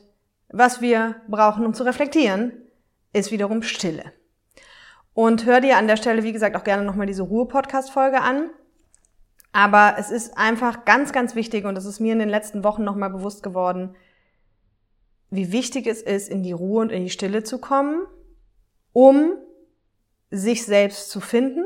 was 0.49 0.81
wir 0.81 1.15
brauchen, 1.27 1.65
um 1.65 1.73
zu 1.73 1.83
reflektieren, 1.83 2.53
ist 3.13 3.31
wiederum 3.31 3.63
Stille. 3.63 4.13
Und 5.13 5.45
hör 5.45 5.61
dir 5.61 5.77
an 5.77 5.87
der 5.87 5.97
Stelle, 5.97 6.23
wie 6.23 6.31
gesagt, 6.31 6.55
auch 6.55 6.63
gerne 6.63 6.83
nochmal 6.83 7.07
diese 7.07 7.23
Ruhe-Podcast-Folge 7.23 8.21
an. 8.21 8.51
Aber 9.51 9.95
es 9.97 10.11
ist 10.11 10.37
einfach 10.37 10.85
ganz, 10.85 11.11
ganz 11.11 11.35
wichtig, 11.35 11.65
und 11.65 11.75
das 11.75 11.85
ist 11.85 11.99
mir 11.99 12.13
in 12.13 12.19
den 12.19 12.29
letzten 12.29 12.63
Wochen 12.63 12.83
nochmal 12.83 13.09
bewusst 13.09 13.43
geworden, 13.43 13.95
wie 15.29 15.51
wichtig 15.51 15.87
es 15.87 16.01
ist, 16.01 16.29
in 16.29 16.43
die 16.43 16.51
Ruhe 16.51 16.81
und 16.81 16.91
in 16.91 17.03
die 17.03 17.09
Stille 17.09 17.43
zu 17.43 17.57
kommen, 17.57 18.05
um 18.93 19.33
sich 20.29 20.65
selbst 20.65 21.09
zu 21.09 21.19
finden, 21.19 21.65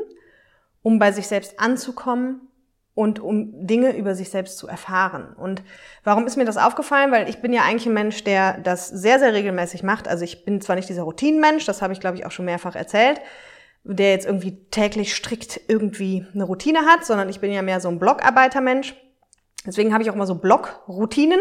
um 0.82 0.98
bei 0.98 1.12
sich 1.12 1.28
selbst 1.28 1.60
anzukommen 1.60 2.48
und 2.94 3.20
um 3.20 3.66
Dinge 3.66 3.96
über 3.96 4.14
sich 4.14 4.30
selbst 4.30 4.58
zu 4.58 4.68
erfahren. 4.68 5.34
Und 5.34 5.62
warum 6.04 6.26
ist 6.26 6.36
mir 6.36 6.44
das 6.44 6.56
aufgefallen? 6.56 7.10
Weil 7.10 7.28
ich 7.28 7.40
bin 7.40 7.52
ja 7.52 7.62
eigentlich 7.62 7.86
ein 7.86 7.94
Mensch, 7.94 8.22
der 8.24 8.58
das 8.58 8.88
sehr, 8.88 9.18
sehr 9.18 9.32
regelmäßig 9.32 9.82
macht. 9.82 10.08
Also 10.08 10.24
ich 10.24 10.44
bin 10.44 10.60
zwar 10.60 10.76
nicht 10.76 10.88
dieser 10.88 11.02
Routinenmensch, 11.02 11.64
das 11.64 11.80
habe 11.82 11.92
ich, 11.92 12.00
glaube 12.00 12.16
ich, 12.18 12.26
auch 12.26 12.30
schon 12.30 12.44
mehrfach 12.44 12.74
erzählt, 12.74 13.20
der 13.84 14.10
jetzt 14.12 14.26
irgendwie 14.26 14.64
täglich 14.70 15.14
strikt 15.14 15.60
irgendwie 15.68 16.26
eine 16.34 16.44
Routine 16.44 16.86
hat, 16.86 17.04
sondern 17.04 17.28
ich 17.28 17.40
bin 17.40 17.52
ja 17.52 17.62
mehr 17.62 17.80
so 17.80 17.88
ein 17.88 17.98
Blogarbeitermensch. 17.98 18.94
Deswegen 19.66 19.92
habe 19.92 20.02
ich 20.02 20.10
auch 20.10 20.14
immer 20.14 20.26
so 20.26 20.36
Blog-Routinen. 20.36 21.40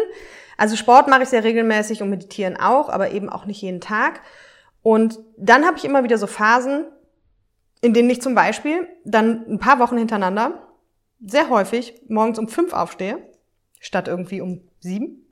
Also 0.57 0.75
Sport 0.75 1.07
mache 1.07 1.23
ich 1.23 1.29
sehr 1.29 1.43
regelmäßig 1.43 2.01
und 2.01 2.09
meditieren 2.09 2.57
auch, 2.57 2.89
aber 2.89 3.11
eben 3.11 3.29
auch 3.29 3.45
nicht 3.45 3.61
jeden 3.61 3.81
Tag. 3.81 4.21
Und 4.83 5.19
dann 5.37 5.65
habe 5.65 5.77
ich 5.77 5.85
immer 5.85 6.03
wieder 6.03 6.17
so 6.17 6.27
Phasen, 6.27 6.85
in 7.81 7.93
denen 7.93 8.09
ich 8.09 8.21
zum 8.21 8.35
Beispiel 8.35 8.87
dann 9.05 9.45
ein 9.47 9.59
paar 9.59 9.79
Wochen 9.79 9.97
hintereinander 9.97 10.67
sehr 11.23 11.49
häufig 11.49 12.01
morgens 12.07 12.39
um 12.39 12.47
fünf 12.47 12.73
aufstehe, 12.73 13.17
statt 13.79 14.07
irgendwie 14.07 14.41
um 14.41 14.61
sieben. 14.79 15.25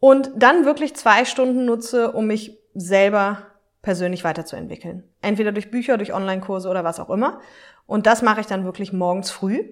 Und 0.00 0.30
dann 0.36 0.64
wirklich 0.64 0.94
zwei 0.96 1.24
Stunden 1.24 1.66
nutze, 1.66 2.12
um 2.12 2.26
mich 2.26 2.58
selber 2.74 3.49
persönlich 3.82 4.24
weiterzuentwickeln. 4.24 5.04
Entweder 5.22 5.52
durch 5.52 5.70
Bücher, 5.70 5.96
durch 5.96 6.12
Online-Kurse 6.12 6.68
oder 6.68 6.84
was 6.84 7.00
auch 7.00 7.10
immer. 7.10 7.40
Und 7.86 8.06
das 8.06 8.22
mache 8.22 8.40
ich 8.40 8.46
dann 8.46 8.64
wirklich 8.64 8.92
morgens 8.92 9.30
früh. 9.30 9.64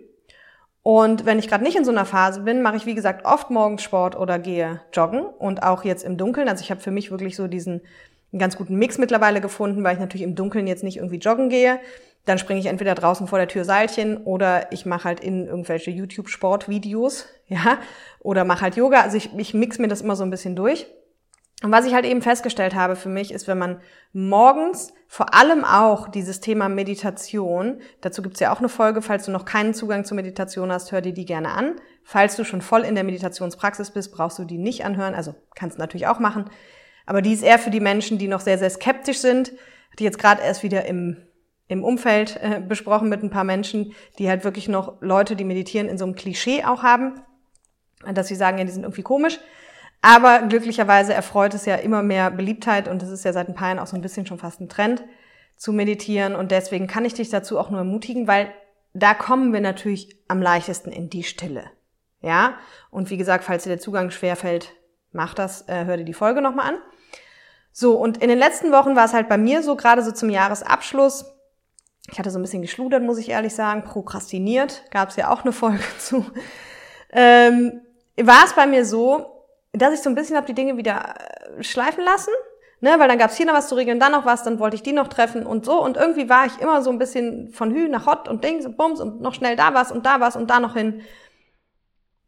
Und 0.82 1.26
wenn 1.26 1.38
ich 1.38 1.48
gerade 1.48 1.64
nicht 1.64 1.76
in 1.76 1.84
so 1.84 1.90
einer 1.90 2.06
Phase 2.06 2.40
bin, 2.40 2.62
mache 2.62 2.76
ich 2.76 2.86
wie 2.86 2.94
gesagt 2.94 3.26
oft 3.26 3.50
morgens 3.50 3.82
Sport 3.82 4.16
oder 4.16 4.38
gehe 4.38 4.80
joggen 4.92 5.20
und 5.20 5.62
auch 5.62 5.84
jetzt 5.84 6.04
im 6.04 6.16
Dunkeln. 6.16 6.48
Also 6.48 6.62
ich 6.62 6.70
habe 6.70 6.80
für 6.80 6.90
mich 6.90 7.10
wirklich 7.10 7.36
so 7.36 7.46
diesen 7.46 7.82
ganz 8.36 8.56
guten 8.56 8.76
Mix 8.76 8.98
mittlerweile 8.98 9.40
gefunden, 9.40 9.84
weil 9.84 9.94
ich 9.94 10.00
natürlich 10.00 10.24
im 10.24 10.34
Dunkeln 10.34 10.66
jetzt 10.66 10.84
nicht 10.84 10.96
irgendwie 10.96 11.18
joggen 11.18 11.48
gehe. 11.50 11.80
Dann 12.24 12.38
springe 12.38 12.60
ich 12.60 12.66
entweder 12.66 12.94
draußen 12.94 13.26
vor 13.26 13.38
der 13.38 13.48
Tür 13.48 13.64
Seilchen 13.64 14.18
oder 14.18 14.70
ich 14.72 14.84
mache 14.84 15.04
halt 15.04 15.20
in 15.20 15.46
irgendwelche 15.46 15.90
YouTube-Sportvideos, 15.90 17.26
ja, 17.46 17.78
oder 18.20 18.44
mache 18.44 18.62
halt 18.62 18.76
Yoga. 18.76 19.00
Also 19.00 19.16
ich, 19.16 19.30
ich 19.36 19.54
mix 19.54 19.78
mir 19.78 19.88
das 19.88 20.02
immer 20.02 20.16
so 20.16 20.24
ein 20.24 20.30
bisschen 20.30 20.56
durch. 20.56 20.86
Und 21.62 21.72
was 21.72 21.86
ich 21.86 21.94
halt 21.94 22.04
eben 22.04 22.22
festgestellt 22.22 22.76
habe 22.76 22.94
für 22.94 23.08
mich, 23.08 23.32
ist, 23.32 23.48
wenn 23.48 23.58
man 23.58 23.80
morgens 24.12 24.92
vor 25.08 25.34
allem 25.34 25.64
auch 25.64 26.08
dieses 26.08 26.40
Thema 26.40 26.68
Meditation, 26.68 27.80
dazu 28.00 28.22
gibt's 28.22 28.38
ja 28.38 28.52
auch 28.52 28.60
eine 28.60 28.68
Folge, 28.68 29.02
falls 29.02 29.24
du 29.24 29.32
noch 29.32 29.44
keinen 29.44 29.74
Zugang 29.74 30.04
zur 30.04 30.14
Meditation 30.14 30.70
hast, 30.70 30.92
hör 30.92 31.00
dir 31.00 31.12
die 31.12 31.24
gerne 31.24 31.50
an. 31.50 31.74
Falls 32.04 32.36
du 32.36 32.44
schon 32.44 32.62
voll 32.62 32.82
in 32.82 32.94
der 32.94 33.02
Meditationspraxis 33.02 33.90
bist, 33.90 34.12
brauchst 34.12 34.38
du 34.38 34.44
die 34.44 34.58
nicht 34.58 34.84
anhören, 34.84 35.14
also 35.14 35.34
kannst 35.56 35.78
du 35.78 35.80
natürlich 35.80 36.06
auch 36.06 36.20
machen. 36.20 36.44
Aber 37.06 37.22
die 37.22 37.32
ist 37.32 37.42
eher 37.42 37.58
für 37.58 37.70
die 37.70 37.80
Menschen, 37.80 38.18
die 38.18 38.28
noch 38.28 38.40
sehr, 38.40 38.58
sehr 38.58 38.70
skeptisch 38.70 39.18
sind, 39.18 39.52
Hatte 39.90 40.04
jetzt 40.04 40.18
gerade 40.18 40.42
erst 40.42 40.62
wieder 40.62 40.84
im, 40.84 41.16
im 41.66 41.82
Umfeld 41.82 42.38
äh, 42.40 42.60
besprochen 42.60 43.08
mit 43.08 43.24
ein 43.24 43.30
paar 43.30 43.44
Menschen, 43.44 43.94
die 44.18 44.28
halt 44.28 44.44
wirklich 44.44 44.68
noch 44.68 45.00
Leute, 45.00 45.34
die 45.34 45.44
meditieren, 45.44 45.88
in 45.88 45.98
so 45.98 46.04
einem 46.04 46.14
Klischee 46.14 46.62
auch 46.64 46.84
haben, 46.84 47.20
dass 48.14 48.28
sie 48.28 48.36
sagen, 48.36 48.58
ja, 48.58 48.64
die 48.64 48.70
sind 48.70 48.84
irgendwie 48.84 49.02
komisch. 49.02 49.40
Aber 50.00 50.42
glücklicherweise 50.42 51.12
erfreut 51.12 51.54
es 51.54 51.66
ja 51.66 51.74
immer 51.74 52.02
mehr 52.02 52.30
Beliebtheit 52.30 52.88
und 52.88 53.02
es 53.02 53.10
ist 53.10 53.24
ja 53.24 53.32
seit 53.32 53.48
ein 53.48 53.54
paar 53.54 53.68
Jahren 53.68 53.78
auch 53.78 53.86
so 53.86 53.96
ein 53.96 54.02
bisschen 54.02 54.26
schon 54.26 54.38
fast 54.38 54.60
ein 54.60 54.68
Trend 54.68 55.02
zu 55.56 55.72
meditieren 55.72 56.36
und 56.36 56.52
deswegen 56.52 56.86
kann 56.86 57.04
ich 57.04 57.14
dich 57.14 57.30
dazu 57.30 57.58
auch 57.58 57.70
nur 57.70 57.80
ermutigen, 57.80 58.28
weil 58.28 58.52
da 58.94 59.14
kommen 59.14 59.52
wir 59.52 59.60
natürlich 59.60 60.16
am 60.28 60.40
leichtesten 60.40 60.92
in 60.92 61.10
die 61.10 61.24
Stille. 61.24 61.64
Ja? 62.20 62.54
Und 62.90 63.10
wie 63.10 63.16
gesagt, 63.16 63.44
falls 63.44 63.64
dir 63.64 63.70
der 63.70 63.80
Zugang 63.80 64.10
schwerfällt, 64.10 64.72
mach 65.12 65.34
das, 65.34 65.68
äh, 65.68 65.84
hör 65.84 65.96
dir 65.96 66.04
die 66.04 66.14
Folge 66.14 66.42
nochmal 66.42 66.74
an. 66.74 66.78
So, 67.72 67.96
und 67.96 68.18
in 68.18 68.28
den 68.28 68.38
letzten 68.38 68.72
Wochen 68.72 68.96
war 68.96 69.04
es 69.04 69.12
halt 69.12 69.28
bei 69.28 69.38
mir 69.38 69.62
so, 69.62 69.76
gerade 69.76 70.02
so 70.02 70.12
zum 70.12 70.30
Jahresabschluss, 70.30 71.26
ich 72.10 72.18
hatte 72.18 72.30
so 72.30 72.38
ein 72.38 72.42
bisschen 72.42 72.62
geschludert, 72.62 73.02
muss 73.02 73.18
ich 73.18 73.28
ehrlich 73.28 73.54
sagen, 73.54 73.84
prokrastiniert, 73.84 74.84
gab 74.90 75.10
es 75.10 75.16
ja 75.16 75.30
auch 75.30 75.42
eine 75.42 75.52
Folge 75.52 75.82
zu, 75.98 76.24
ähm, 77.10 77.80
war 78.16 78.44
es 78.44 78.54
bei 78.54 78.66
mir 78.66 78.84
so, 78.84 79.37
dass 79.78 79.94
ich 79.94 80.00
so 80.00 80.10
ein 80.10 80.14
bisschen 80.14 80.36
habe 80.36 80.46
die 80.46 80.54
Dinge 80.54 80.76
wieder 80.76 81.14
äh, 81.58 81.62
schleifen 81.62 82.04
lassen, 82.04 82.32
ne, 82.80 82.94
weil 82.98 83.08
dann 83.08 83.18
gab 83.18 83.30
es 83.30 83.36
hier 83.36 83.46
noch 83.46 83.54
was 83.54 83.68
zu 83.68 83.74
regeln, 83.74 84.00
dann 84.00 84.12
noch 84.12 84.26
was, 84.26 84.42
dann 84.42 84.58
wollte 84.58 84.76
ich 84.76 84.82
die 84.82 84.92
noch 84.92 85.08
treffen 85.08 85.46
und 85.46 85.64
so 85.64 85.82
und 85.82 85.96
irgendwie 85.96 86.28
war 86.28 86.46
ich 86.46 86.60
immer 86.60 86.82
so 86.82 86.90
ein 86.90 86.98
bisschen 86.98 87.50
von 87.50 87.72
Hü 87.72 87.88
nach 87.88 88.06
Hot 88.06 88.28
und 88.28 88.44
Dings 88.44 88.66
und 88.66 88.76
Bums 88.76 89.00
und 89.00 89.20
noch 89.20 89.34
schnell 89.34 89.56
da 89.56 89.74
was 89.74 89.92
und 89.92 90.06
da 90.06 90.20
was 90.20 90.36
und 90.36 90.48
da 90.50 90.60
noch 90.60 90.74
hin 90.74 91.02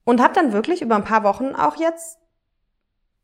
und 0.05 0.21
habe 0.21 0.35
dann 0.35 0.53
wirklich 0.53 0.83
über 0.83 0.97
ein 0.97 1.05
paar 1.05 1.25
Wochen 1.25 1.55
auch 1.55 1.77
jetzt 1.77 2.19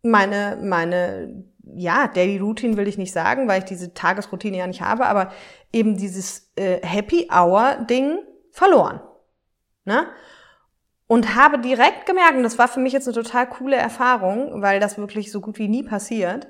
meine 0.02 0.59
meine 0.62 1.45
ja 1.75 2.06
Daily 2.06 2.38
Routine 2.38 2.76
will 2.76 2.87
ich 2.87 2.99
nicht 2.99 3.12
sagen, 3.12 3.49
weil 3.49 3.61
ich 3.61 3.64
diese 3.64 3.92
Tagesroutine 3.92 4.59
ja 4.59 4.66
nicht 4.66 4.83
habe, 4.83 5.06
aber 5.06 5.33
eben 5.73 5.97
dieses 5.97 6.52
äh, 6.56 6.80
Happy 6.87 7.28
Hour 7.33 7.76
Ding 7.90 8.18
verloren, 8.52 9.00
ne? 9.85 10.06
Und 11.09 11.37
habe 11.37 11.59
direkt 11.61 12.07
gemerkt, 12.07 12.37
und 12.37 12.43
das 12.43 12.59
war 12.59 12.67
für 12.67 12.81
mich 12.81 12.93
jetzt 12.93 13.07
eine 13.07 13.15
total 13.15 13.49
coole 13.49 13.77
Erfahrung, 13.77 14.61
weil 14.61 14.81
das 14.81 14.99
wirklich 14.99 15.31
so 15.31 15.41
gut 15.41 15.59
wie 15.59 15.69
nie 15.69 15.85
passiert, 15.85 16.49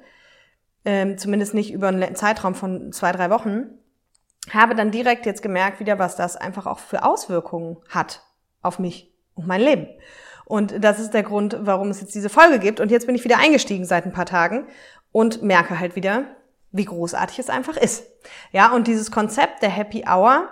ähm, 0.85 1.19
zumindest 1.19 1.53
nicht 1.53 1.73
über 1.73 1.89
einen 1.89 2.15
Zeitraum 2.15 2.55
von 2.55 2.93
zwei, 2.93 3.13
drei 3.13 3.29
Wochen, 3.29 3.67
habe 4.51 4.75
dann 4.75 4.91
direkt 4.91 5.27
jetzt 5.27 5.43
gemerkt 5.43 5.81
wieder, 5.81 5.99
was 5.99 6.17
das 6.17 6.37
einfach 6.37 6.67
auch 6.67 6.79
für 6.79 7.05
Auswirkungen 7.05 7.79
hat 7.89 8.23
auf 8.63 8.79
mich 8.79 9.13
und 9.35 9.47
mein 9.47 9.61
Leben. 9.61 9.89
Und 10.47 10.85
das 10.85 11.01
ist 11.01 11.13
der 11.13 11.25
Grund, 11.25 11.57
warum 11.61 11.91
es 11.91 12.01
jetzt 12.01 12.15
diese 12.15 12.29
Folge 12.29 12.61
gibt. 12.61 12.79
Und 12.79 12.91
jetzt 12.91 13.07
bin 13.07 13.17
ich 13.17 13.25
wieder 13.25 13.39
eingestiegen 13.39 13.85
seit 13.85 14.07
ein 14.07 14.13
paar 14.13 14.27
Tagen 14.27 14.69
und 15.11 15.43
merke 15.43 15.81
halt 15.81 15.97
wieder, 15.97 16.25
wie 16.71 16.85
großartig 16.85 17.41
es 17.41 17.51
einfach 17.51 17.77
ist. 17.77 18.07
Ja, 18.53 18.73
und 18.73 18.87
dieses 18.87 19.11
Konzept 19.11 19.63
der 19.63 19.71
Happy 19.71 20.05
Hour 20.09 20.49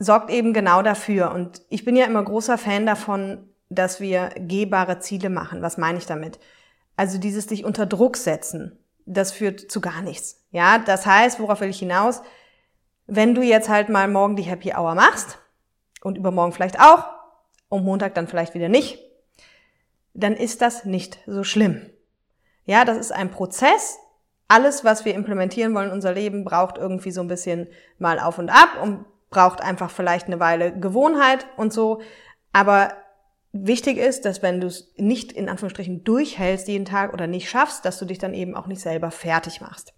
sorgt 0.00 0.30
eben 0.30 0.52
genau 0.52 0.82
dafür. 0.82 1.30
Und 1.30 1.62
ich 1.68 1.84
bin 1.84 1.94
ja 1.94 2.06
immer 2.06 2.24
großer 2.24 2.58
Fan 2.58 2.86
davon, 2.86 3.46
dass 3.68 4.00
wir 4.00 4.30
gehbare 4.36 4.98
Ziele 4.98 5.30
machen. 5.30 5.62
Was 5.62 5.78
meine 5.78 5.98
ich 5.98 6.06
damit? 6.06 6.40
Also 6.96 7.18
dieses 7.18 7.46
dich 7.46 7.64
unter 7.64 7.86
Druck 7.86 8.16
setzen, 8.16 8.78
das 9.06 9.30
führt 9.30 9.70
zu 9.70 9.80
gar 9.80 10.02
nichts. 10.02 10.44
Ja, 10.50 10.78
das 10.78 11.06
heißt, 11.06 11.38
worauf 11.38 11.60
will 11.60 11.68
ich 11.68 11.78
hinaus? 11.78 12.22
Wenn 13.06 13.34
du 13.34 13.42
jetzt 13.42 13.68
halt 13.68 13.88
mal 13.88 14.08
morgen 14.08 14.36
die 14.36 14.42
Happy 14.42 14.72
Hour 14.72 14.94
machst 14.94 15.38
und 16.02 16.16
übermorgen 16.16 16.52
vielleicht 16.52 16.80
auch 16.80 17.04
und 17.68 17.84
Montag 17.84 18.14
dann 18.14 18.26
vielleicht 18.26 18.54
wieder 18.54 18.68
nicht, 18.68 18.98
dann 20.14 20.34
ist 20.34 20.62
das 20.62 20.84
nicht 20.84 21.18
so 21.26 21.44
schlimm. 21.44 21.82
Ja, 22.64 22.84
das 22.84 22.98
ist 22.98 23.12
ein 23.12 23.30
Prozess. 23.30 23.98
Alles, 24.48 24.84
was 24.84 25.04
wir 25.04 25.14
implementieren 25.14 25.74
wollen 25.74 25.88
in 25.88 25.94
unser 25.94 26.12
Leben, 26.12 26.44
braucht 26.44 26.78
irgendwie 26.78 27.10
so 27.10 27.20
ein 27.20 27.28
bisschen 27.28 27.68
mal 27.98 28.18
auf 28.18 28.38
und 28.38 28.48
ab 28.48 28.78
und 28.82 29.04
braucht 29.30 29.60
einfach 29.60 29.90
vielleicht 29.90 30.26
eine 30.26 30.40
Weile 30.40 30.78
Gewohnheit 30.78 31.46
und 31.56 31.72
so. 31.72 32.02
Aber 32.52 32.92
wichtig 33.52 33.96
ist, 33.96 34.24
dass 34.24 34.42
wenn 34.42 34.60
du 34.60 34.66
es 34.66 34.92
nicht 34.96 35.32
in 35.32 35.48
Anführungsstrichen 35.48 36.04
durchhältst 36.04 36.68
jeden 36.68 36.84
Tag 36.84 37.12
oder 37.12 37.26
nicht 37.26 37.48
schaffst, 37.48 37.84
dass 37.84 37.98
du 37.98 38.04
dich 38.04 38.18
dann 38.18 38.34
eben 38.34 38.54
auch 38.54 38.66
nicht 38.66 38.80
selber 38.80 39.10
fertig 39.10 39.60
machst. 39.60 39.94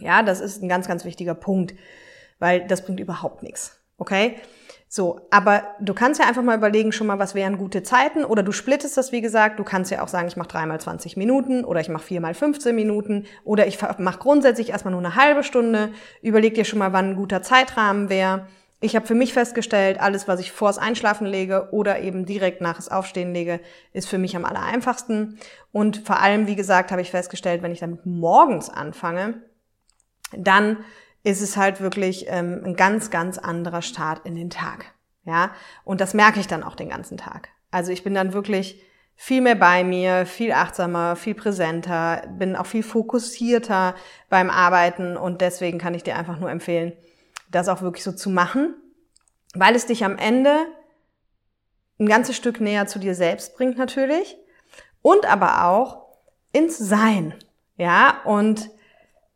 Ja, 0.00 0.22
das 0.22 0.40
ist 0.40 0.62
ein 0.62 0.68
ganz, 0.68 0.88
ganz 0.88 1.04
wichtiger 1.04 1.34
Punkt, 1.34 1.74
weil 2.38 2.66
das 2.66 2.84
bringt 2.84 3.00
überhaupt 3.00 3.42
nichts. 3.42 3.80
Okay? 3.96 4.36
So, 4.96 5.22
aber 5.32 5.74
du 5.80 5.92
kannst 5.92 6.20
ja 6.20 6.28
einfach 6.28 6.44
mal 6.44 6.56
überlegen, 6.56 6.92
schon 6.92 7.08
mal, 7.08 7.18
was 7.18 7.34
wären 7.34 7.58
gute 7.58 7.82
Zeiten 7.82 8.24
oder 8.24 8.44
du 8.44 8.52
splittest 8.52 8.96
das, 8.96 9.10
wie 9.10 9.22
gesagt. 9.22 9.58
Du 9.58 9.64
kannst 9.64 9.90
ja 9.90 10.04
auch 10.04 10.06
sagen, 10.06 10.28
ich 10.28 10.36
mache 10.36 10.46
dreimal 10.46 10.80
20 10.80 11.16
Minuten 11.16 11.64
oder 11.64 11.80
ich 11.80 11.88
mache 11.88 12.04
viermal 12.04 12.32
15 12.32 12.72
Minuten 12.76 13.26
oder 13.42 13.66
ich 13.66 13.82
mache 13.98 14.18
grundsätzlich 14.20 14.70
erstmal 14.70 14.92
nur 14.92 15.00
eine 15.00 15.16
halbe 15.16 15.42
Stunde. 15.42 15.88
Überleg 16.22 16.54
dir 16.54 16.64
schon 16.64 16.78
mal, 16.78 16.92
wann 16.92 17.10
ein 17.10 17.16
guter 17.16 17.42
Zeitrahmen 17.42 18.08
wäre. 18.08 18.46
Ich 18.80 18.94
habe 18.94 19.04
für 19.04 19.16
mich 19.16 19.32
festgestellt, 19.32 20.00
alles, 20.00 20.28
was 20.28 20.38
ich 20.38 20.52
vors 20.52 20.78
Einschlafen 20.78 21.26
lege 21.26 21.70
oder 21.72 21.98
eben 21.98 22.24
direkt 22.24 22.60
nach 22.60 22.76
das 22.76 22.88
Aufstehen 22.88 23.34
lege, 23.34 23.58
ist 23.92 24.08
für 24.08 24.18
mich 24.18 24.36
am 24.36 24.44
aller 24.44 24.62
einfachsten. 24.62 25.40
Und 25.72 26.06
vor 26.06 26.20
allem, 26.20 26.46
wie 26.46 26.54
gesagt, 26.54 26.92
habe 26.92 27.02
ich 27.02 27.10
festgestellt, 27.10 27.64
wenn 27.64 27.72
ich 27.72 27.80
damit 27.80 28.06
morgens 28.06 28.70
anfange, 28.70 29.42
dann 30.36 30.76
ist 31.24 31.40
es 31.40 31.56
halt 31.56 31.80
wirklich 31.80 32.26
ähm, 32.28 32.62
ein 32.64 32.76
ganz, 32.76 33.10
ganz 33.10 33.38
anderer 33.38 33.82
Start 33.82 34.24
in 34.24 34.36
den 34.36 34.50
Tag. 34.50 34.84
Ja, 35.24 35.52
und 35.84 36.00
das 36.00 36.14
merke 36.14 36.38
ich 36.38 36.46
dann 36.46 36.62
auch 36.62 36.76
den 36.76 36.90
ganzen 36.90 37.16
Tag. 37.16 37.48
Also 37.70 37.90
ich 37.90 38.04
bin 38.04 38.14
dann 38.14 38.34
wirklich 38.34 38.82
viel 39.16 39.40
mehr 39.40 39.54
bei 39.54 39.84
mir, 39.84 40.26
viel 40.26 40.52
achtsamer, 40.52 41.16
viel 41.16 41.34
präsenter, 41.34 42.22
bin 42.38 42.56
auch 42.56 42.66
viel 42.66 42.82
fokussierter 42.82 43.94
beim 44.28 44.50
Arbeiten 44.50 45.16
und 45.16 45.40
deswegen 45.40 45.78
kann 45.78 45.94
ich 45.94 46.02
dir 46.02 46.16
einfach 46.16 46.38
nur 46.38 46.50
empfehlen, 46.50 46.92
das 47.50 47.68
auch 47.68 47.80
wirklich 47.80 48.04
so 48.04 48.12
zu 48.12 48.28
machen, 48.28 48.74
weil 49.54 49.74
es 49.74 49.86
dich 49.86 50.04
am 50.04 50.18
Ende 50.18 50.66
ein 51.98 52.06
ganzes 52.06 52.36
Stück 52.36 52.60
näher 52.60 52.86
zu 52.86 52.98
dir 52.98 53.14
selbst 53.14 53.56
bringt 53.56 53.78
natürlich 53.78 54.36
und 55.00 55.24
aber 55.30 55.64
auch 55.64 56.04
ins 56.52 56.76
Sein. 56.76 57.34
Ja, 57.76 58.20
und 58.24 58.70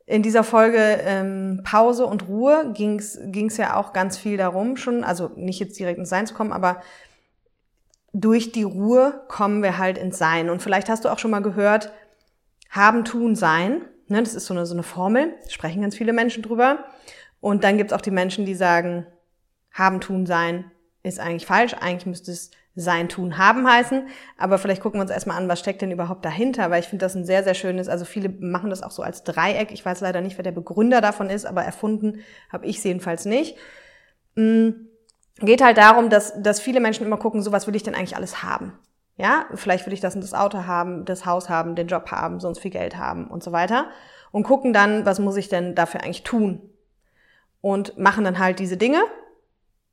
in 0.09 0.23
dieser 0.23 0.43
Folge 0.43 0.79
ähm, 1.05 1.61
Pause 1.65 2.07
und 2.07 2.29
Ruhe 2.29 2.73
ging 2.73 2.99
es 2.99 3.57
ja 3.59 3.77
auch 3.77 3.93
ganz 3.93 4.17
viel 4.17 4.38
darum 4.38 4.79
schon, 4.79 5.05
also 5.05 5.31
nicht 5.37 5.61
jetzt 5.61 5.79
direkt 5.79 5.99
ins 5.99 6.09
Sein 6.09 6.27
zu 6.27 6.33
kommen, 6.33 6.50
aber 6.50 6.81
durch 8.15 8.50
die 8.50 8.62
Ruhe 8.62 9.23
kommen 9.29 9.62
wir 9.62 9.77
halt 9.77 9.99
ins 9.99 10.17
Sein. 10.17 10.49
Und 10.49 10.62
vielleicht 10.62 10.88
hast 10.88 11.05
du 11.05 11.11
auch 11.11 11.19
schon 11.19 11.31
mal 11.31 11.43
gehört, 11.43 11.93
haben, 12.71 13.05
tun, 13.05 13.37
sein. 13.37 13.83
Ne, 14.07 14.23
das 14.23 14.35
ist 14.35 14.47
so 14.47 14.55
eine, 14.55 14.65
so 14.65 14.73
eine 14.73 14.83
Formel, 14.83 15.35
sprechen 15.47 15.83
ganz 15.83 15.95
viele 15.95 16.15
Menschen 16.15 16.43
drüber. 16.43 16.85
Und 17.41 17.62
dann 17.62 17.77
gibt's 17.77 17.93
auch 17.93 18.00
die 18.00 18.11
Menschen, 18.11 18.47
die 18.47 18.55
sagen, 18.55 19.07
haben, 19.73 20.00
tun, 20.00 20.25
sein 20.25 20.71
ist 21.03 21.21
eigentlich 21.21 21.45
falsch. 21.45 21.75
Eigentlich 21.75 22.07
müsste 22.07 22.33
es 22.33 22.50
sein, 22.81 23.09
tun, 23.09 23.39
haben 23.39 23.67
heißen. 23.67 24.09
Aber 24.37 24.59
vielleicht 24.59 24.83
gucken 24.83 24.99
wir 24.99 25.03
uns 25.03 25.11
erstmal 25.11 25.37
an, 25.37 25.49
was 25.49 25.61
steckt 25.61 25.83
denn 25.83 25.91
überhaupt 25.91 26.25
dahinter, 26.25 26.71
weil 26.71 26.81
ich 26.81 26.89
finde 26.89 27.05
das 27.05 27.15
ein 27.15 27.25
sehr, 27.25 27.45
sehr 27.45 27.55
schönes, 27.55 27.89
also 27.89 28.05
viele 28.05 28.29
machen 28.29 28.71
das 28.71 28.83
auch 28.83 28.91
so 28.91 29.03
als 29.03 29.25
Dreieck. 29.25 29.73
Ich 29.73 29.85
weiß 29.85 30.01
leider 30.01 30.21
nicht, 30.21 30.39
wer 30.39 30.43
der 30.43 30.53
Begründer 30.53 31.01
davon 31.01 31.31
ist, 31.31 31.47
aber 31.47 31.63
erfunden 31.63 32.21
habe 32.51 32.67
ich 32.67 32.79
es 32.79 32.85
jedenfalls 32.85 33.25
nicht. 33.25 33.57
Mhm. 34.35 34.89
Geht 35.41 35.63
halt 35.63 35.79
darum, 35.79 36.11
dass, 36.11 36.35
dass 36.43 36.61
viele 36.61 36.81
Menschen 36.81 37.07
immer 37.07 37.17
gucken, 37.17 37.43
so 37.43 37.53
was 37.53 37.67
will 37.67 37.77
ich 37.77 37.85
denn 37.85 37.95
eigentlich 37.95 38.17
alles 38.17 38.43
haben? 38.43 38.73
Ja, 39.17 39.47
vielleicht 39.55 39.87
will 39.87 39.93
ich 39.93 40.01
das 40.01 40.15
und 40.15 40.23
das 40.23 40.35
Auto 40.35 40.67
haben, 40.67 41.05
das 41.05 41.27
Haus 41.27 41.49
haben, 41.49 41.75
den 41.75 41.89
Job 41.89 42.11
haben, 42.11 42.41
sonst 42.41 42.61
viel 42.61 42.71
Geld 42.71 42.97
haben 42.97 43.27
und 43.29 43.43
so 43.43 43.53
weiter. 43.53 43.87
Und 44.31 44.45
gucken 44.45 44.73
dann, 44.73 45.07
was 45.07 45.19
muss 45.19 45.37
ich 45.37 45.49
denn 45.49 45.75
dafür 45.75 46.03
eigentlich 46.03 46.23
tun? 46.23 46.71
Und 47.61 47.99
machen 47.99 48.25
dann 48.25 48.39
halt 48.39 48.59
diese 48.59 48.77
Dinge, 48.77 49.01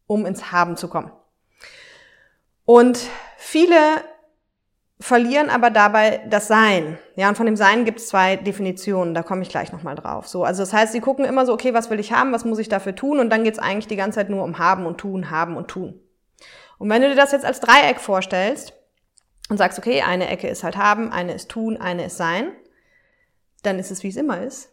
um 0.07 0.25
ins 0.25 0.51
Haben 0.51 0.77
zu 0.77 0.87
kommen. 0.87 1.11
Und 2.65 2.99
viele 3.37 3.77
verlieren 4.99 5.49
aber 5.49 5.69
dabei 5.69 6.21
das 6.29 6.47
Sein. 6.47 6.97
Ja, 7.15 7.29
und 7.29 7.35
von 7.35 7.45
dem 7.45 7.57
Sein 7.57 7.85
gibt 7.85 7.99
es 7.99 8.07
zwei 8.07 8.37
Definitionen, 8.37 9.13
da 9.13 9.23
komme 9.23 9.41
ich 9.41 9.49
gleich 9.49 9.71
nochmal 9.71 9.95
drauf. 9.95 10.27
So, 10.27 10.43
also 10.43 10.63
das 10.63 10.73
heißt, 10.73 10.93
sie 10.93 11.01
gucken 11.01 11.25
immer 11.25 11.45
so, 11.45 11.53
okay, 11.53 11.73
was 11.73 11.89
will 11.89 11.99
ich 11.99 12.11
haben, 12.11 12.31
was 12.31 12.45
muss 12.45 12.59
ich 12.59 12.69
dafür 12.69 12.95
tun? 12.95 13.19
Und 13.19 13.29
dann 13.29 13.43
geht 13.43 13.53
es 13.53 13.59
eigentlich 13.59 13.87
die 13.87 13.97
ganze 13.97 14.19
Zeit 14.19 14.29
nur 14.29 14.43
um 14.43 14.57
haben 14.57 14.85
und 14.85 14.97
tun, 14.97 15.29
haben 15.29 15.57
und 15.57 15.67
tun. 15.67 15.99
Und 16.77 16.89
wenn 16.89 17.01
du 17.01 17.09
dir 17.09 17.15
das 17.15 17.31
jetzt 17.31 17.45
als 17.45 17.59
Dreieck 17.59 17.99
vorstellst 17.99 18.73
und 19.49 19.57
sagst, 19.57 19.77
okay, 19.77 20.01
eine 20.01 20.29
Ecke 20.29 20.47
ist 20.47 20.63
halt 20.63 20.77
haben, 20.77 21.11
eine 21.11 21.33
ist 21.33 21.49
tun, 21.49 21.77
eine 21.77 22.05
ist 22.05 22.17
sein, 22.17 22.51
dann 23.63 23.79
ist 23.79 23.91
es, 23.91 24.03
wie 24.03 24.09
es 24.09 24.17
immer 24.17 24.41
ist. 24.41 24.71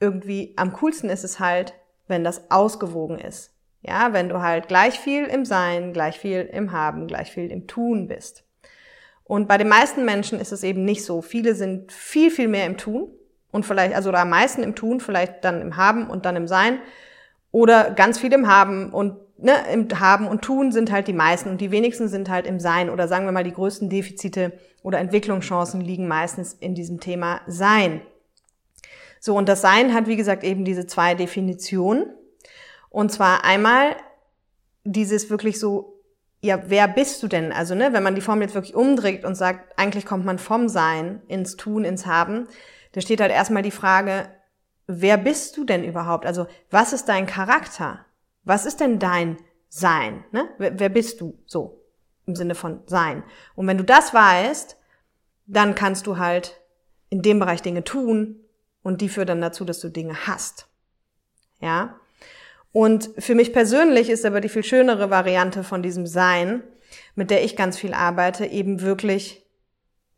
Irgendwie 0.00 0.54
am 0.56 0.72
coolsten 0.74 1.10
ist 1.10 1.24
es 1.24 1.40
halt, 1.40 1.74
wenn 2.08 2.24
das 2.24 2.50
ausgewogen 2.50 3.18
ist. 3.18 3.52
Ja, 3.82 4.12
wenn 4.12 4.28
du 4.28 4.40
halt 4.40 4.68
gleich 4.68 4.98
viel 4.98 5.24
im 5.24 5.44
Sein, 5.44 5.92
gleich 5.92 6.18
viel 6.18 6.48
im 6.52 6.72
Haben, 6.72 7.06
gleich 7.06 7.32
viel 7.32 7.50
im 7.50 7.66
Tun 7.66 8.08
bist. 8.08 8.44
Und 9.24 9.48
bei 9.48 9.58
den 9.58 9.68
meisten 9.68 10.04
Menschen 10.04 10.40
ist 10.40 10.52
es 10.52 10.62
eben 10.62 10.84
nicht 10.84 11.04
so. 11.04 11.22
Viele 11.22 11.54
sind 11.54 11.92
viel, 11.92 12.30
viel 12.30 12.48
mehr 12.48 12.66
im 12.66 12.76
Tun 12.76 13.10
und 13.52 13.64
vielleicht, 13.64 13.94
also 13.94 14.10
oder 14.10 14.20
am 14.20 14.30
meisten 14.30 14.62
im 14.62 14.74
Tun, 14.74 15.00
vielleicht 15.00 15.44
dann 15.44 15.60
im 15.62 15.76
Haben 15.76 16.10
und 16.10 16.26
dann 16.26 16.36
im 16.36 16.48
Sein 16.48 16.78
oder 17.52 17.90
ganz 17.92 18.18
viel 18.18 18.32
im 18.32 18.48
Haben 18.48 18.92
und 18.92 19.16
ne, 19.38 19.54
im 19.72 19.88
Haben 19.98 20.26
und 20.26 20.42
Tun 20.42 20.72
sind 20.72 20.92
halt 20.92 21.08
die 21.08 21.12
meisten 21.12 21.48
und 21.48 21.60
die 21.60 21.70
wenigsten 21.70 22.08
sind 22.08 22.28
halt 22.28 22.46
im 22.46 22.60
Sein 22.60 22.90
oder 22.90 23.08
sagen 23.08 23.24
wir 23.24 23.32
mal 23.32 23.44
die 23.44 23.52
größten 23.52 23.88
Defizite 23.88 24.52
oder 24.82 24.98
Entwicklungschancen 24.98 25.80
liegen 25.80 26.08
meistens 26.08 26.52
in 26.52 26.74
diesem 26.74 27.00
Thema 27.00 27.40
Sein. 27.46 28.02
So, 29.20 29.36
und 29.36 29.48
das 29.48 29.60
Sein 29.60 29.92
hat, 29.92 30.06
wie 30.06 30.16
gesagt, 30.16 30.44
eben 30.44 30.64
diese 30.64 30.86
zwei 30.86 31.14
Definitionen. 31.14 32.06
Und 32.90 33.10
zwar 33.10 33.44
einmal 33.44 33.96
dieses 34.84 35.30
wirklich 35.30 35.58
so, 35.58 36.00
ja, 36.42 36.62
wer 36.66 36.88
bist 36.88 37.22
du 37.22 37.28
denn? 37.28 37.52
Also, 37.52 37.74
ne, 37.74 37.92
wenn 37.92 38.02
man 38.02 38.14
die 38.14 38.20
Formel 38.20 38.42
jetzt 38.42 38.54
wirklich 38.54 38.74
umdreht 38.74 39.24
und 39.24 39.34
sagt, 39.34 39.78
eigentlich 39.78 40.06
kommt 40.06 40.24
man 40.24 40.38
vom 40.38 40.68
Sein 40.68 41.22
ins 41.28 41.56
Tun, 41.56 41.84
ins 41.84 42.06
Haben, 42.06 42.48
da 42.92 43.00
steht 43.00 43.20
halt 43.20 43.30
erstmal 43.30 43.62
die 43.62 43.70
Frage, 43.70 44.28
wer 44.86 45.16
bist 45.16 45.56
du 45.56 45.64
denn 45.64 45.84
überhaupt? 45.84 46.26
Also, 46.26 46.46
was 46.70 46.92
ist 46.92 47.08
dein 47.08 47.26
Charakter? 47.26 48.04
Was 48.42 48.66
ist 48.66 48.80
denn 48.80 48.98
dein 48.98 49.36
Sein? 49.68 50.24
Ne? 50.32 50.48
Wer, 50.58 50.78
wer 50.80 50.88
bist 50.88 51.20
du 51.20 51.38
so? 51.46 51.84
Im 52.26 52.34
Sinne 52.34 52.54
von 52.54 52.80
Sein. 52.86 53.22
Und 53.54 53.66
wenn 53.66 53.78
du 53.78 53.84
das 53.84 54.14
weißt, 54.14 54.76
dann 55.46 55.74
kannst 55.74 56.06
du 56.06 56.18
halt 56.18 56.60
in 57.10 57.22
dem 57.22 57.38
Bereich 57.38 57.60
Dinge 57.60 57.84
tun 57.84 58.40
und 58.82 59.00
die 59.00 59.08
führen 59.08 59.26
dann 59.26 59.40
dazu, 59.40 59.64
dass 59.64 59.80
du 59.80 59.88
Dinge 59.88 60.26
hast. 60.26 60.68
Ja? 61.60 62.00
Und 62.72 63.10
für 63.18 63.34
mich 63.34 63.52
persönlich 63.52 64.10
ist 64.10 64.24
aber 64.24 64.40
die 64.40 64.48
viel 64.48 64.62
schönere 64.62 65.10
Variante 65.10 65.64
von 65.64 65.82
diesem 65.82 66.06
Sein, 66.06 66.62
mit 67.14 67.30
der 67.30 67.44
ich 67.44 67.56
ganz 67.56 67.78
viel 67.78 67.94
arbeite, 67.94 68.46
eben 68.46 68.80
wirklich 68.80 69.46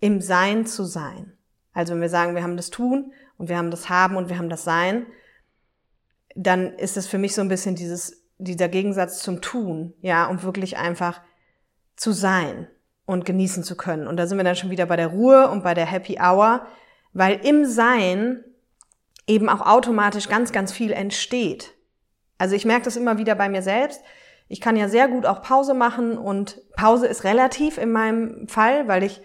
im 0.01 0.21
Sein 0.21 0.67
zu 0.67 0.85
sein. 0.85 1.37
Also 1.73 1.95
wenn 1.95 2.01
wir 2.01 2.09
sagen, 2.09 2.35
wir 2.35 2.43
haben 2.43 2.57
das 2.57 2.71
Tun 2.71 3.13
und 3.39 3.49
wir 3.49 3.57
haben 3.57 3.71
das 3.71 3.89
Haben 3.89 4.17
und 4.17 4.29
wir 4.29 4.39
haben 4.39 4.51
das 4.51 4.65
Sein, 4.65 5.07
dann 6.35 6.75
ist 6.75 6.97
es 6.97 7.07
für 7.07 7.19
mich 7.19 7.35
so 7.35 7.41
ein 7.41 7.49
bisschen 7.49 7.75
dieses, 7.75 8.25
dieser 8.39 8.69
Gegensatz 8.69 9.23
zum 9.23 9.41
Tun, 9.41 9.95
ja, 10.01 10.27
um 10.27 10.43
wirklich 10.43 10.77
einfach 10.77 11.21
zu 11.97 12.13
sein 12.13 12.69
und 13.05 13.25
genießen 13.25 13.65
zu 13.65 13.77
können. 13.77 14.07
Und 14.07 14.17
da 14.17 14.27
sind 14.27 14.39
wir 14.39 14.45
dann 14.45 14.57
schon 14.57 14.71
wieder 14.71 14.87
bei 14.87 14.97
der 14.97 15.09
Ruhe 15.09 15.49
und 15.51 15.63
bei 15.63 15.75
der 15.75 15.87
Happy 15.87 16.19
Hour, 16.21 16.67
weil 17.13 17.41
im 17.45 17.65
Sein 17.65 18.45
eben 19.27 19.49
auch 19.49 19.61
automatisch 19.67 20.29
ganz, 20.29 20.53
ganz 20.53 20.73
viel 20.73 20.93
entsteht. 20.93 21.75
Also 22.43 22.57
ich 22.57 22.65
merke 22.65 22.87
das 22.87 22.97
immer 22.97 23.19
wieder 23.19 23.37
bei 23.37 23.49
mir 23.49 23.63
selbst. 23.63 24.03
Ich 24.49 24.61
kann 24.61 24.75
ja 24.75 24.89
sehr 24.89 25.07
gut 25.07 25.27
auch 25.27 25.43
Pause 25.43 25.75
machen 25.75 26.19
und 26.19 26.61
Pause 26.75 27.07
ist 27.07 27.23
relativ 27.23 27.79
in 27.79 27.93
meinem 27.93 28.49
Fall, 28.49 28.89
weil 28.89 29.05
ich 29.05 29.21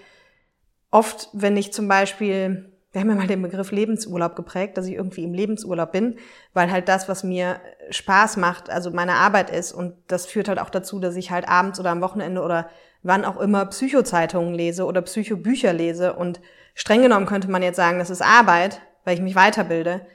oft, 0.91 1.27
wenn 1.33 1.57
ich 1.57 1.73
zum 1.73 1.87
Beispiel, 1.87 2.71
wir 2.91 3.01
haben 3.01 3.09
ja 3.09 3.15
mal 3.15 3.25
den 3.25 3.41
Begriff 3.41 3.71
Lebensurlaub 3.71 4.35
geprägt, 4.35 4.77
dass 4.77 4.85
ich 4.85 4.93
irgendwie 4.93 5.23
im 5.23 5.33
Lebensurlaub 5.33 5.91
bin, 5.91 6.19
weil 6.53 6.69
halt 6.69 6.87
das, 6.89 7.09
was 7.09 7.23
mir 7.23 7.59
Spaß 7.89 8.37
macht, 8.37 8.69
also 8.69 8.91
meine 8.91 9.13
Arbeit 9.13 9.49
ist. 9.49 9.71
Und 9.71 9.95
das 10.05 10.27
führt 10.27 10.47
halt 10.47 10.59
auch 10.59 10.69
dazu, 10.69 10.99
dass 10.99 11.15
ich 11.15 11.31
halt 11.31 11.49
abends 11.49 11.79
oder 11.79 11.89
am 11.89 12.01
Wochenende 12.01 12.43
oder 12.43 12.69
wann 13.01 13.25
auch 13.25 13.37
immer 13.39 13.65
Psychozeitungen 13.65 14.53
lese 14.53 14.85
oder 14.85 15.01
Psychobücher 15.01 15.73
lese. 15.73 16.13
Und 16.13 16.39
streng 16.75 17.01
genommen 17.01 17.25
könnte 17.25 17.49
man 17.49 17.63
jetzt 17.63 17.77
sagen, 17.77 17.97
das 17.97 18.11
ist 18.11 18.21
Arbeit, 18.21 18.79
weil 19.05 19.15
ich 19.15 19.21
mich 19.21 19.33
weiterbilde, 19.33 20.05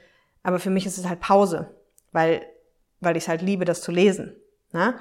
aber 0.41 0.59
für 0.59 0.69
mich 0.69 0.85
ist 0.85 0.97
es 0.97 1.09
halt 1.09 1.19
Pause, 1.19 1.75
weil 2.13 2.43
weil 3.03 3.17
ich 3.17 3.23
es 3.23 3.29
halt 3.29 3.41
liebe, 3.41 3.65
das 3.65 3.81
zu 3.81 3.91
lesen. 3.91 4.35
Ne? 4.71 4.95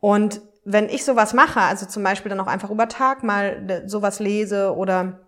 Und 0.00 0.40
wenn 0.64 0.88
ich 0.88 1.04
sowas 1.04 1.32
mache, 1.32 1.60
also 1.60 1.86
zum 1.86 2.02
Beispiel 2.02 2.28
dann 2.28 2.40
auch 2.40 2.46
einfach 2.46 2.70
über 2.70 2.88
Tag 2.88 3.22
mal 3.22 3.82
sowas 3.86 4.20
lese 4.20 4.74
oder 4.76 5.20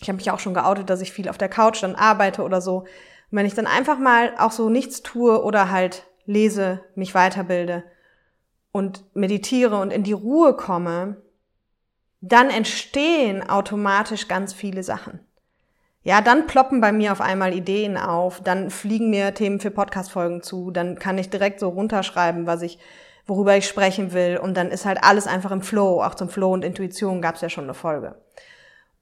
ich 0.00 0.08
habe 0.08 0.16
mich 0.16 0.30
auch 0.30 0.38
schon 0.38 0.54
geoutet, 0.54 0.90
dass 0.90 1.00
ich 1.00 1.12
viel 1.12 1.28
auf 1.28 1.38
der 1.38 1.48
Couch 1.48 1.82
dann 1.82 1.94
arbeite 1.94 2.42
oder 2.42 2.60
so. 2.60 2.80
Und 2.80 2.86
wenn 3.30 3.46
ich 3.46 3.54
dann 3.54 3.66
einfach 3.66 3.98
mal 3.98 4.34
auch 4.38 4.52
so 4.52 4.68
nichts 4.68 5.02
tue 5.02 5.42
oder 5.42 5.70
halt 5.70 6.06
lese, 6.26 6.80
mich 6.94 7.14
weiterbilde 7.14 7.84
und 8.72 9.04
meditiere 9.14 9.78
und 9.80 9.92
in 9.92 10.02
die 10.02 10.12
Ruhe 10.12 10.54
komme, 10.54 11.22
dann 12.20 12.50
entstehen 12.50 13.48
automatisch 13.48 14.28
ganz 14.28 14.52
viele 14.52 14.82
Sachen. 14.82 15.20
Ja, 16.06 16.20
dann 16.20 16.46
ploppen 16.46 16.80
bei 16.80 16.92
mir 16.92 17.10
auf 17.10 17.20
einmal 17.20 17.52
Ideen 17.52 17.96
auf, 17.96 18.40
dann 18.40 18.70
fliegen 18.70 19.10
mir 19.10 19.34
Themen 19.34 19.58
für 19.58 19.72
Podcast-Folgen 19.72 20.40
zu, 20.40 20.70
dann 20.70 21.00
kann 21.00 21.18
ich 21.18 21.30
direkt 21.30 21.58
so 21.58 21.68
runterschreiben, 21.68 22.46
was 22.46 22.62
ich, 22.62 22.78
worüber 23.26 23.56
ich 23.56 23.66
sprechen 23.66 24.12
will 24.12 24.38
und 24.40 24.56
dann 24.56 24.70
ist 24.70 24.86
halt 24.86 25.02
alles 25.02 25.26
einfach 25.26 25.50
im 25.50 25.62
Flow. 25.62 26.00
Auch 26.04 26.14
zum 26.14 26.28
Flow 26.28 26.52
und 26.52 26.64
Intuition 26.64 27.20
gab 27.20 27.34
es 27.34 27.40
ja 27.40 27.48
schon 27.48 27.64
eine 27.64 27.74
Folge. 27.74 28.14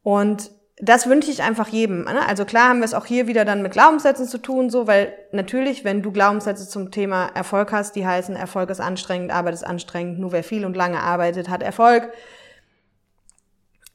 Und 0.02 0.50
das 0.78 1.06
wünsche 1.06 1.30
ich 1.30 1.42
einfach 1.42 1.68
jedem. 1.68 2.04
Ne? 2.04 2.26
Also 2.26 2.46
klar 2.46 2.70
haben 2.70 2.78
wir 2.78 2.86
es 2.86 2.94
auch 2.94 3.04
hier 3.04 3.26
wieder 3.26 3.44
dann 3.44 3.60
mit 3.60 3.72
Glaubenssätzen 3.72 4.26
zu 4.26 4.38
tun, 4.38 4.70
so, 4.70 4.86
weil 4.86 5.12
natürlich, 5.30 5.84
wenn 5.84 6.00
du 6.00 6.10
Glaubenssätze 6.10 6.66
zum 6.66 6.90
Thema 6.90 7.26
Erfolg 7.34 7.70
hast, 7.70 7.96
die 7.96 8.06
heißen, 8.06 8.34
Erfolg 8.34 8.70
ist 8.70 8.80
anstrengend, 8.80 9.30
Arbeit 9.30 9.52
ist 9.52 9.66
anstrengend, 9.66 10.20
nur 10.20 10.32
wer 10.32 10.42
viel 10.42 10.64
und 10.64 10.74
lange 10.74 11.00
arbeitet, 11.00 11.50
hat 11.50 11.62
Erfolg 11.62 12.10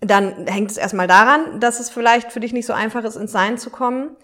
dann 0.01 0.47
hängt 0.47 0.71
es 0.71 0.77
erstmal 0.77 1.07
daran, 1.07 1.59
dass 1.59 1.79
es 1.79 1.89
vielleicht 1.89 2.31
für 2.31 2.39
dich 2.39 2.53
nicht 2.53 2.65
so 2.65 2.73
einfach 2.73 3.03
ist, 3.03 3.15
ins 3.15 3.31
Sein 3.31 3.57
zu 3.57 3.69
kommen. 3.69 4.15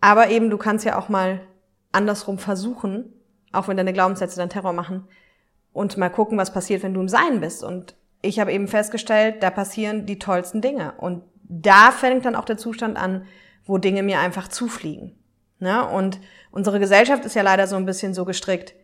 Aber 0.00 0.28
eben, 0.28 0.50
du 0.50 0.58
kannst 0.58 0.84
ja 0.84 0.98
auch 0.98 1.08
mal 1.08 1.40
andersrum 1.92 2.38
versuchen, 2.38 3.12
auch 3.52 3.68
wenn 3.68 3.76
deine 3.76 3.92
Glaubenssätze 3.92 4.36
dann 4.36 4.50
Terror 4.50 4.72
machen, 4.72 5.08
und 5.74 5.96
mal 5.98 6.08
gucken, 6.08 6.38
was 6.38 6.52
passiert, 6.52 6.82
wenn 6.82 6.94
du 6.94 7.00
im 7.00 7.08
Sein 7.08 7.40
bist. 7.40 7.62
Und 7.62 7.96
ich 8.22 8.38
habe 8.38 8.52
eben 8.52 8.68
festgestellt, 8.68 9.42
da 9.42 9.50
passieren 9.50 10.06
die 10.06 10.18
tollsten 10.18 10.62
Dinge. 10.62 10.94
Und 10.98 11.24
da 11.42 11.90
fängt 11.90 12.24
dann 12.24 12.36
auch 12.36 12.44
der 12.44 12.56
Zustand 12.56 12.96
an, 12.96 13.26
wo 13.66 13.76
Dinge 13.76 14.02
mir 14.02 14.20
einfach 14.20 14.48
zufliegen. 14.48 15.18
Ne? 15.58 15.86
Und 15.86 16.20
unsere 16.52 16.78
Gesellschaft 16.78 17.24
ist 17.24 17.34
ja 17.34 17.42
leider 17.42 17.66
so 17.66 17.76
ein 17.76 17.86
bisschen 17.86 18.14
so 18.14 18.24
gestrickt, 18.24 18.74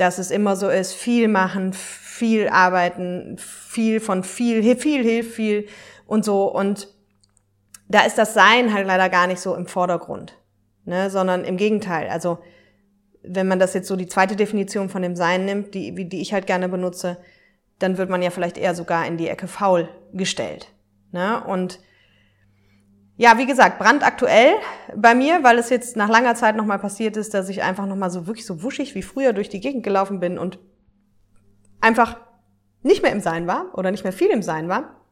dass 0.00 0.18
es 0.18 0.30
immer 0.30 0.56
so 0.56 0.70
ist, 0.70 0.94
viel 0.94 1.28
machen, 1.28 1.74
viel 1.74 2.48
arbeiten, 2.48 3.36
viel 3.38 4.00
von 4.00 4.24
viel, 4.24 4.62
viel 4.76 5.04
hilft 5.04 5.32
viel 5.32 5.68
und 6.06 6.24
so. 6.24 6.50
Und 6.50 6.88
da 7.88 8.06
ist 8.06 8.16
das 8.16 8.32
Sein 8.32 8.72
halt 8.72 8.86
leider 8.86 9.10
gar 9.10 9.26
nicht 9.26 9.40
so 9.40 9.54
im 9.54 9.66
Vordergrund, 9.66 10.38
ne? 10.86 11.10
sondern 11.10 11.44
im 11.44 11.58
Gegenteil. 11.58 12.08
Also 12.08 12.38
wenn 13.22 13.46
man 13.46 13.58
das 13.58 13.74
jetzt 13.74 13.88
so 13.88 13.96
die 13.96 14.06
zweite 14.06 14.36
Definition 14.36 14.88
von 14.88 15.02
dem 15.02 15.16
Sein 15.16 15.44
nimmt, 15.44 15.74
die, 15.74 16.08
die 16.08 16.22
ich 16.22 16.32
halt 16.32 16.46
gerne 16.46 16.70
benutze, 16.70 17.18
dann 17.78 17.98
wird 17.98 18.08
man 18.08 18.22
ja 18.22 18.30
vielleicht 18.30 18.56
eher 18.56 18.74
sogar 18.74 19.06
in 19.06 19.18
die 19.18 19.28
Ecke 19.28 19.48
faul 19.48 19.90
gestellt. 20.14 20.68
Ne? 21.12 21.44
Und 21.44 21.78
ja, 23.20 23.36
wie 23.36 23.44
gesagt, 23.44 23.78
brandaktuell 23.78 24.54
bei 24.96 25.14
mir, 25.14 25.42
weil 25.42 25.58
es 25.58 25.68
jetzt 25.68 25.94
nach 25.94 26.08
langer 26.08 26.34
Zeit 26.36 26.56
nochmal 26.56 26.78
passiert 26.78 27.18
ist, 27.18 27.34
dass 27.34 27.50
ich 27.50 27.62
einfach 27.62 27.84
nochmal 27.84 28.10
so 28.10 28.26
wirklich 28.26 28.46
so 28.46 28.62
wuschig 28.62 28.94
wie 28.94 29.02
früher 29.02 29.34
durch 29.34 29.50
die 29.50 29.60
Gegend 29.60 29.82
gelaufen 29.82 30.20
bin 30.20 30.38
und 30.38 30.58
einfach 31.82 32.16
nicht 32.82 33.02
mehr 33.02 33.12
im 33.12 33.20
Sein 33.20 33.46
war 33.46 33.66
oder 33.74 33.90
nicht 33.90 34.04
mehr 34.04 34.14
viel 34.14 34.30
im 34.30 34.40
Sein 34.40 34.70
war 34.70 35.04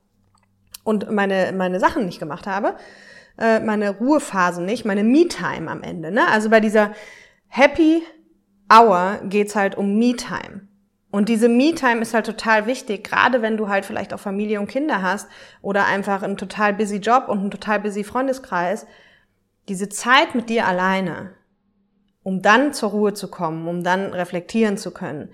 und 0.85 1.11
meine, 1.11 1.53
meine 1.55 1.81
Sachen 1.81 2.07
nicht 2.07 2.19
gemacht 2.19 2.47
habe, 2.47 2.77
äh, 3.37 3.61
meine 3.61 3.99
Ruhephasen 3.99 4.65
nicht, 4.65 4.87
meine 4.87 5.05
Me-Time 5.05 5.71
am 5.71 5.83
Ende. 5.83 6.11
Ne? 6.11 6.27
Also 6.29 6.49
bei 6.49 6.61
dieser 6.61 6.93
Happy 7.49 8.03
Hour 8.73 9.21
geht's 9.25 9.55
halt 9.55 9.77
um 9.77 9.99
Me-Time. 9.99 10.67
Und 11.11 11.29
diese 11.29 11.49
Me-Time 11.49 12.03
ist 12.03 12.13
halt 12.13 12.27
total 12.27 12.67
wichtig, 12.67 13.05
gerade 13.05 13.41
wenn 13.41 13.57
du 13.57 13.69
halt 13.69 13.87
vielleicht 13.87 14.13
auch 14.13 14.21
Familie 14.21 14.61
und 14.61 14.69
Kinder 14.69 15.01
hast 15.01 15.29
oder 15.63 15.87
einfach 15.87 16.23
einen 16.23 16.37
total 16.37 16.75
busy 16.75 16.97
Job 16.97 17.29
und 17.29 17.39
einen 17.39 17.51
total 17.51 17.81
busy 17.81 18.05
Freundeskreis. 18.05 18.87
Diese 19.69 19.89
Zeit 19.89 20.35
mit 20.35 20.51
dir 20.51 20.67
alleine, 20.67 21.33
um 22.23 22.43
dann 22.43 22.75
zur 22.75 22.91
Ruhe 22.91 23.15
zu 23.15 23.31
kommen, 23.31 23.69
um 23.69 23.83
dann 23.83 24.13
reflektieren 24.13 24.77
zu 24.77 24.91
können, 24.91 25.31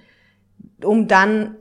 um 0.82 1.08
dann 1.08 1.56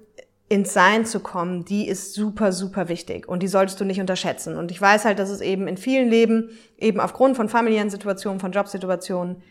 ins 0.47 0.73
Sein 0.73 1.06
zu 1.06 1.19
kommen, 1.19 1.65
die 1.65 1.88
ist 1.88 2.13
super, 2.13 2.52
super 2.52 2.88
wichtig 2.89 3.28
und 3.28 3.41
die 3.41 3.47
solltest 3.47 3.80
du 3.80 3.86
nicht 3.86 3.99
unterschätzen. 3.99 4.58
Und 4.58 4.69
ich 4.69 4.80
weiß 4.80 5.06
halt, 5.06 5.17
dass 5.17 5.32
es 5.32 5.41
eben 5.41 5.67
in 5.67 5.78
vielen 5.78 6.10
Leben, 6.10 6.52
eben 6.78 6.99
aufgrund 6.99 7.36
von 7.36 7.49
familiären 7.49 7.89
Situationen, 7.89 8.39
von 8.39 8.52
Jobsituationen, 8.52 9.41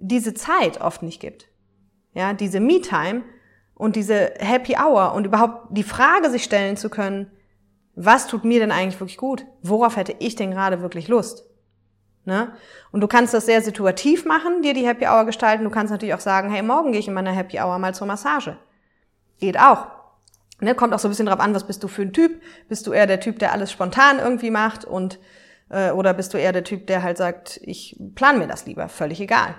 diese 0.00 0.34
Zeit 0.34 0.80
oft 0.80 1.04
nicht 1.04 1.20
gibt. 1.20 1.48
Ja, 2.14 2.34
diese 2.34 2.58
Me-Time 2.58 3.22
und 3.82 3.96
diese 3.96 4.32
Happy 4.38 4.76
Hour 4.76 5.12
und 5.12 5.26
überhaupt 5.26 5.76
die 5.76 5.82
Frage 5.82 6.30
sich 6.30 6.44
stellen 6.44 6.76
zu 6.76 6.88
können, 6.88 7.32
was 7.96 8.28
tut 8.28 8.44
mir 8.44 8.60
denn 8.60 8.70
eigentlich 8.70 9.00
wirklich 9.00 9.16
gut? 9.16 9.44
Worauf 9.60 9.96
hätte 9.96 10.14
ich 10.20 10.36
denn 10.36 10.52
gerade 10.52 10.82
wirklich 10.82 11.08
Lust? 11.08 11.44
Ne? 12.24 12.52
Und 12.92 13.00
du 13.00 13.08
kannst 13.08 13.34
das 13.34 13.44
sehr 13.44 13.60
situativ 13.60 14.24
machen, 14.24 14.62
dir 14.62 14.72
die 14.72 14.86
Happy 14.86 15.06
Hour 15.06 15.24
gestalten. 15.24 15.64
Du 15.64 15.70
kannst 15.70 15.90
natürlich 15.90 16.14
auch 16.14 16.20
sagen, 16.20 16.48
hey, 16.48 16.62
morgen 16.62 16.92
gehe 16.92 17.00
ich 17.00 17.08
in 17.08 17.14
meiner 17.14 17.32
Happy 17.32 17.58
Hour 17.58 17.76
mal 17.80 17.92
zur 17.92 18.06
Massage. 18.06 18.56
Geht 19.40 19.58
auch. 19.58 19.88
Ne? 20.60 20.76
Kommt 20.76 20.94
auch 20.94 21.00
so 21.00 21.08
ein 21.08 21.10
bisschen 21.10 21.26
drauf 21.26 21.40
an, 21.40 21.52
was 21.52 21.66
bist 21.66 21.82
du 21.82 21.88
für 21.88 22.02
ein 22.02 22.12
Typ? 22.12 22.40
Bist 22.68 22.86
du 22.86 22.92
eher 22.92 23.08
der 23.08 23.18
Typ, 23.18 23.40
der 23.40 23.50
alles 23.50 23.72
spontan 23.72 24.20
irgendwie 24.20 24.52
macht 24.52 24.84
und 24.84 25.18
äh, 25.70 25.90
oder 25.90 26.14
bist 26.14 26.32
du 26.34 26.38
eher 26.38 26.52
der 26.52 26.62
Typ, 26.62 26.86
der 26.86 27.02
halt 27.02 27.16
sagt, 27.16 27.58
ich 27.64 28.00
plan 28.14 28.38
mir 28.38 28.46
das 28.46 28.64
lieber, 28.64 28.88
völlig 28.88 29.20
egal. 29.20 29.56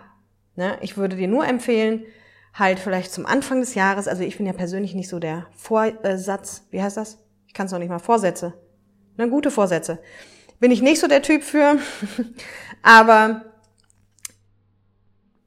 Ne? 0.55 0.77
Ich 0.79 0.95
würde 0.95 1.17
dir 1.17 1.27
nur 1.27 1.45
empfehlen, 1.45 2.05
halt 2.53 2.79
vielleicht 2.79 3.11
zum 3.11 3.25
Anfang 3.25 3.59
des 3.59 3.75
Jahres, 3.75 4.07
also 4.07 4.23
ich 4.23 4.37
bin 4.37 4.45
ja 4.45 4.53
persönlich 4.53 4.93
nicht 4.93 5.09
so 5.09 5.19
der 5.19 5.47
Vorsatz, 5.55 6.67
wie 6.69 6.81
heißt 6.81 6.97
das? 6.97 7.17
Ich 7.47 7.53
kann 7.53 7.65
es 7.65 7.71
noch 7.71 7.79
nicht 7.79 7.89
mal 7.89 7.99
Vorsätze. 7.99 8.53
Ne, 9.17 9.29
gute 9.29 9.51
Vorsätze. 9.51 9.99
Bin 10.59 10.71
ich 10.71 10.81
nicht 10.81 10.99
so 10.99 11.07
der 11.07 11.21
Typ 11.21 11.43
für, 11.43 11.77
aber 12.81 13.45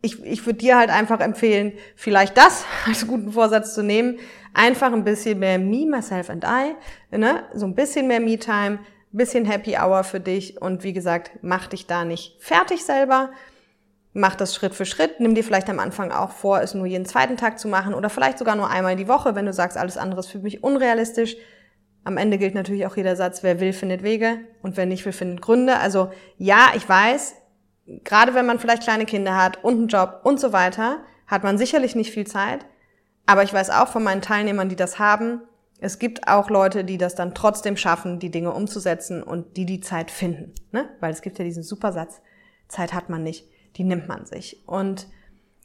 ich, 0.03 0.23
ich 0.25 0.47
würde 0.47 0.59
dir 0.59 0.77
halt 0.77 0.90
einfach 0.90 1.21
empfehlen, 1.21 1.73
vielleicht 1.95 2.37
das 2.37 2.64
als 2.87 3.07
guten 3.07 3.33
Vorsatz 3.33 3.75
zu 3.75 3.83
nehmen. 3.83 4.19
Einfach 4.55 4.92
ein 4.92 5.05
bisschen 5.05 5.38
mehr 5.38 5.59
Me, 5.59 5.87
Myself 5.87 6.31
and 6.31 6.45
I, 6.45 7.16
ne? 7.16 7.45
so 7.53 7.66
ein 7.66 7.75
bisschen 7.75 8.07
mehr 8.07 8.21
Me-Time, 8.21 8.79
bisschen 9.12 9.45
Happy 9.45 9.77
Hour 9.77 10.05
für 10.05 10.21
dich 10.21 10.61
und 10.61 10.83
wie 10.85 10.92
gesagt, 10.92 11.33
mach 11.42 11.66
dich 11.66 11.87
da 11.87 12.05
nicht 12.05 12.37
fertig 12.40 12.85
selber, 12.85 13.31
mach 14.16 14.35
das 14.35 14.55
Schritt 14.55 14.74
für 14.74 14.87
Schritt. 14.87 15.20
Nimm 15.20 15.35
dir 15.35 15.44
vielleicht 15.44 15.68
am 15.68 15.79
Anfang 15.79 16.11
auch 16.11 16.31
vor, 16.31 16.62
es 16.62 16.74
nur 16.74 16.87
jeden 16.87 17.05
zweiten 17.05 17.37
Tag 17.37 17.59
zu 17.59 17.68
machen 17.68 17.92
oder 17.94 18.09
vielleicht 18.09 18.38
sogar 18.38 18.57
nur 18.57 18.70
einmal 18.70 18.96
die 18.96 19.09
Woche, 19.09 19.35
wenn 19.35 19.44
du 19.44 19.52
sagst, 19.52 19.76
alles 19.76 19.98
andere 19.98 20.20
ist 20.20 20.29
für 20.29 20.38
mich 20.38 20.64
unrealistisch. 20.64 21.37
Am 22.02 22.16
Ende 22.16 22.38
gilt 22.38 22.55
natürlich 22.55 22.87
auch 22.87 22.96
jeder 22.96 23.14
Satz, 23.14 23.42
wer 23.42 23.61
will, 23.61 23.74
findet 23.74 24.02
Wege 24.02 24.38
und 24.62 24.76
wer 24.76 24.87
nicht 24.87 25.05
will, 25.05 25.12
findet 25.12 25.42
Gründe. 25.42 25.79
Also 25.79 26.11
ja, 26.38 26.70
ich 26.74 26.88
weiß, 26.88 27.35
gerade 28.05 28.35
wenn 28.35 28.46
man 28.46 28.59
vielleicht 28.59 28.85
kleine 28.85 29.05
Kinder 29.05 29.37
hat 29.37 29.62
und 29.62 29.74
einen 29.74 29.88
Job 29.88 30.20
und 30.24 30.40
so 30.40 30.52
weiter, 30.52 30.98
hat 31.26 31.42
man 31.44 31.59
sicherlich 31.59 31.94
nicht 31.94 32.12
viel 32.12 32.26
Zeit. 32.26 32.64
Aber 33.26 33.42
ich 33.42 33.52
weiß 33.52 33.68
auch 33.70 33.88
von 33.88 34.02
meinen 34.02 34.22
Teilnehmern, 34.22 34.70
die 34.70 34.76
das 34.76 34.98
haben, 34.98 35.42
es 35.79 35.98
gibt 35.98 36.26
auch 36.26 36.48
Leute, 36.48 36.85
die 36.85 36.96
das 36.96 37.16
dann 37.16 37.35
trotzdem 37.35 37.76
schaffen, 37.76 38.18
die 38.18 38.31
Dinge 38.31 38.52
umzusetzen 38.52 39.22
und 39.22 39.59
die 39.59 39.66
die 39.66 39.81
Zeit 39.81 40.11
finden. 40.11 40.55
Ne? 40.72 40.88
Weil 41.00 41.12
es 41.12 41.20
gibt 41.20 41.38
ja 41.38 41.44
diesen 41.44 41.62
super 41.62 41.92
Satz, 41.92 42.22
Zeit 42.66 42.94
hat 42.94 43.11
man 43.11 43.22
nicht 43.22 43.44
die 43.77 43.85
nimmt 43.85 44.09
man 44.09 44.27
sich. 44.27 44.62
Und 44.67 45.07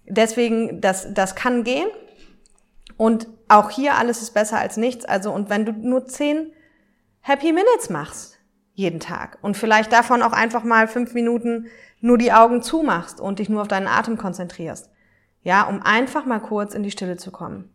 deswegen, 0.05 0.81
das, 0.81 1.13
das 1.13 1.35
kann 1.35 1.63
gehen. 1.63 1.87
Und 2.97 3.27
auch 3.47 3.69
hier 3.69 3.95
alles 3.95 4.21
ist 4.21 4.33
besser 4.33 4.59
als 4.59 4.77
nichts. 4.77 5.05
Also, 5.05 5.31
und 5.31 5.49
wenn 5.49 5.65
du 5.65 5.71
nur 5.71 6.05
zehn 6.05 6.51
Happy 7.21 7.53
Minutes 7.53 7.89
machst, 7.89 8.39
jeden 8.73 8.99
Tag, 8.99 9.37
und 9.41 9.57
vielleicht 9.57 9.91
davon 9.91 10.23
auch 10.23 10.33
einfach 10.33 10.63
mal 10.63 10.87
fünf 10.87 11.13
Minuten 11.13 11.67
nur 11.99 12.17
die 12.17 12.31
Augen 12.31 12.61
zumachst 12.61 13.19
und 13.19 13.39
dich 13.39 13.49
nur 13.49 13.61
auf 13.61 13.67
deinen 13.67 13.87
Atem 13.87 14.17
konzentrierst. 14.17 14.89
Ja, 15.43 15.63
um 15.63 15.81
einfach 15.81 16.25
mal 16.25 16.39
kurz 16.39 16.73
in 16.73 16.83
die 16.83 16.91
Stille 16.91 17.17
zu 17.17 17.31
kommen. 17.31 17.73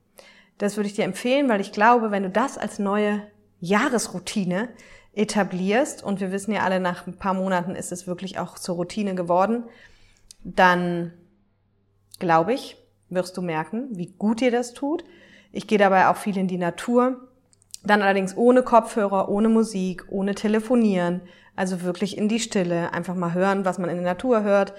Das 0.58 0.76
würde 0.76 0.88
ich 0.88 0.94
dir 0.94 1.04
empfehlen, 1.04 1.48
weil 1.48 1.60
ich 1.60 1.72
glaube, 1.72 2.10
wenn 2.10 2.22
du 2.22 2.30
das 2.30 2.58
als 2.58 2.78
neue 2.78 3.22
Jahresroutine 3.60 4.68
etablierst, 5.12 6.02
und 6.02 6.20
wir 6.20 6.30
wissen 6.30 6.52
ja 6.52 6.62
alle, 6.62 6.80
nach 6.80 7.06
ein 7.06 7.18
paar 7.18 7.34
Monaten 7.34 7.74
ist 7.74 7.92
es 7.92 8.06
wirklich 8.06 8.38
auch 8.38 8.58
zur 8.58 8.76
Routine 8.76 9.14
geworden, 9.14 9.64
dann 10.54 11.12
glaube 12.18 12.54
ich, 12.54 12.76
wirst 13.08 13.36
du 13.36 13.42
merken, 13.42 13.88
wie 13.90 14.14
gut 14.18 14.40
dir 14.40 14.50
das 14.50 14.74
tut. 14.74 15.04
Ich 15.52 15.66
gehe 15.66 15.78
dabei 15.78 16.08
auch 16.08 16.16
viel 16.16 16.36
in 16.38 16.48
die 16.48 16.58
Natur. 16.58 17.28
Dann 17.82 18.02
allerdings 18.02 18.36
ohne 18.36 18.62
Kopfhörer, 18.62 19.28
ohne 19.28 19.48
Musik, 19.48 20.04
ohne 20.08 20.34
Telefonieren. 20.34 21.20
Also 21.54 21.82
wirklich 21.82 22.16
in 22.16 22.28
die 22.28 22.40
Stille. 22.40 22.92
Einfach 22.92 23.14
mal 23.14 23.34
hören, 23.34 23.64
was 23.64 23.78
man 23.78 23.90
in 23.90 23.96
der 23.96 24.04
Natur 24.04 24.42
hört. 24.42 24.74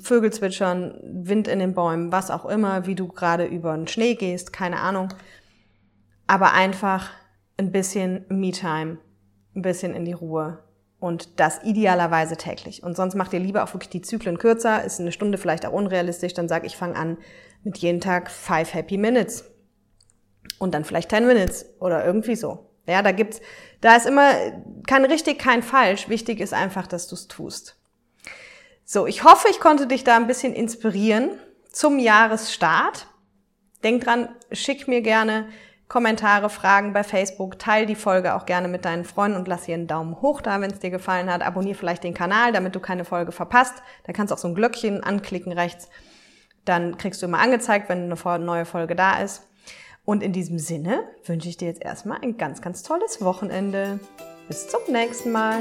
Vögel 0.00 0.32
zwitschern, 0.32 0.98
Wind 1.02 1.48
in 1.48 1.58
den 1.58 1.74
Bäumen, 1.74 2.10
was 2.10 2.30
auch 2.30 2.46
immer, 2.46 2.86
wie 2.86 2.94
du 2.94 3.08
gerade 3.08 3.44
über 3.44 3.76
den 3.76 3.86
Schnee 3.86 4.14
gehst, 4.14 4.52
keine 4.52 4.80
Ahnung. 4.80 5.12
Aber 6.26 6.54
einfach 6.54 7.10
ein 7.58 7.72
bisschen 7.72 8.24
Me-Time, 8.30 8.98
ein 9.54 9.62
bisschen 9.62 9.94
in 9.94 10.06
die 10.06 10.14
Ruhe, 10.14 10.62
und 10.98 11.38
das 11.40 11.62
idealerweise 11.62 12.36
täglich. 12.36 12.82
Und 12.82 12.96
sonst 12.96 13.14
macht 13.14 13.32
ihr 13.32 13.40
lieber 13.40 13.64
auch 13.64 13.74
wirklich 13.74 13.90
die 13.90 14.02
Zyklen 14.02 14.38
kürzer, 14.38 14.84
ist 14.84 15.00
eine 15.00 15.12
Stunde 15.12 15.38
vielleicht 15.38 15.66
auch 15.66 15.72
unrealistisch, 15.72 16.34
dann 16.34 16.48
sage 16.48 16.66
ich, 16.66 16.76
fange 16.76 16.96
an 16.96 17.18
mit 17.64 17.78
jeden 17.78 18.00
Tag 18.00 18.30
five 18.30 18.72
Happy 18.72 18.96
Minutes. 18.96 19.44
Und 20.58 20.72
dann 20.72 20.84
vielleicht 20.84 21.10
10 21.10 21.26
Minutes 21.26 21.66
oder 21.80 22.04
irgendwie 22.04 22.36
so. 22.36 22.70
Ja, 22.86 23.02
da 23.02 23.12
gibt's, 23.12 23.40
da 23.80 23.96
ist 23.96 24.06
immer 24.06 24.30
kein 24.86 25.04
richtig, 25.04 25.38
kein 25.38 25.62
falsch. 25.62 26.08
Wichtig 26.08 26.40
ist 26.40 26.54
einfach, 26.54 26.86
dass 26.86 27.08
du's 27.08 27.26
tust. 27.28 27.76
So, 28.84 29.06
ich 29.06 29.24
hoffe, 29.24 29.48
ich 29.50 29.58
konnte 29.58 29.86
dich 29.86 30.04
da 30.04 30.16
ein 30.16 30.28
bisschen 30.28 30.54
inspirieren 30.54 31.30
zum 31.72 31.98
Jahresstart. 31.98 33.08
Denk 33.82 34.04
dran, 34.04 34.28
schick 34.52 34.86
mir 34.86 35.02
gerne 35.02 35.48
Kommentare, 35.88 36.50
Fragen 36.50 36.92
bei 36.92 37.04
Facebook. 37.04 37.58
Teil 37.58 37.86
die 37.86 37.94
Folge 37.94 38.34
auch 38.34 38.44
gerne 38.44 38.66
mit 38.66 38.84
deinen 38.84 39.04
Freunden 39.04 39.36
und 39.38 39.46
lass 39.46 39.66
hier 39.66 39.76
einen 39.76 39.86
Daumen 39.86 40.20
hoch 40.20 40.40
da, 40.40 40.60
wenn 40.60 40.70
es 40.70 40.80
dir 40.80 40.90
gefallen 40.90 41.30
hat. 41.30 41.42
Abonnier 41.42 41.76
vielleicht 41.76 42.02
den 42.02 42.14
Kanal, 42.14 42.52
damit 42.52 42.74
du 42.74 42.80
keine 42.80 43.04
Folge 43.04 43.30
verpasst. 43.30 43.74
Da 44.04 44.12
kannst 44.12 44.30
du 44.30 44.34
auch 44.34 44.38
so 44.38 44.48
ein 44.48 44.54
Glöckchen 44.54 45.04
anklicken 45.04 45.52
rechts. 45.52 45.88
Dann 46.64 46.96
kriegst 46.96 47.22
du 47.22 47.26
immer 47.26 47.38
angezeigt, 47.38 47.88
wenn 47.88 48.12
eine 48.12 48.44
neue 48.44 48.64
Folge 48.64 48.96
da 48.96 49.20
ist. 49.20 49.46
Und 50.04 50.22
in 50.22 50.32
diesem 50.32 50.58
Sinne 50.58 51.04
wünsche 51.24 51.48
ich 51.48 51.56
dir 51.56 51.68
jetzt 51.68 51.82
erstmal 51.82 52.18
ein 52.20 52.36
ganz, 52.36 52.60
ganz 52.60 52.82
tolles 52.82 53.22
Wochenende. 53.22 54.00
Bis 54.48 54.68
zum 54.68 54.80
nächsten 54.90 55.30
Mal. 55.30 55.58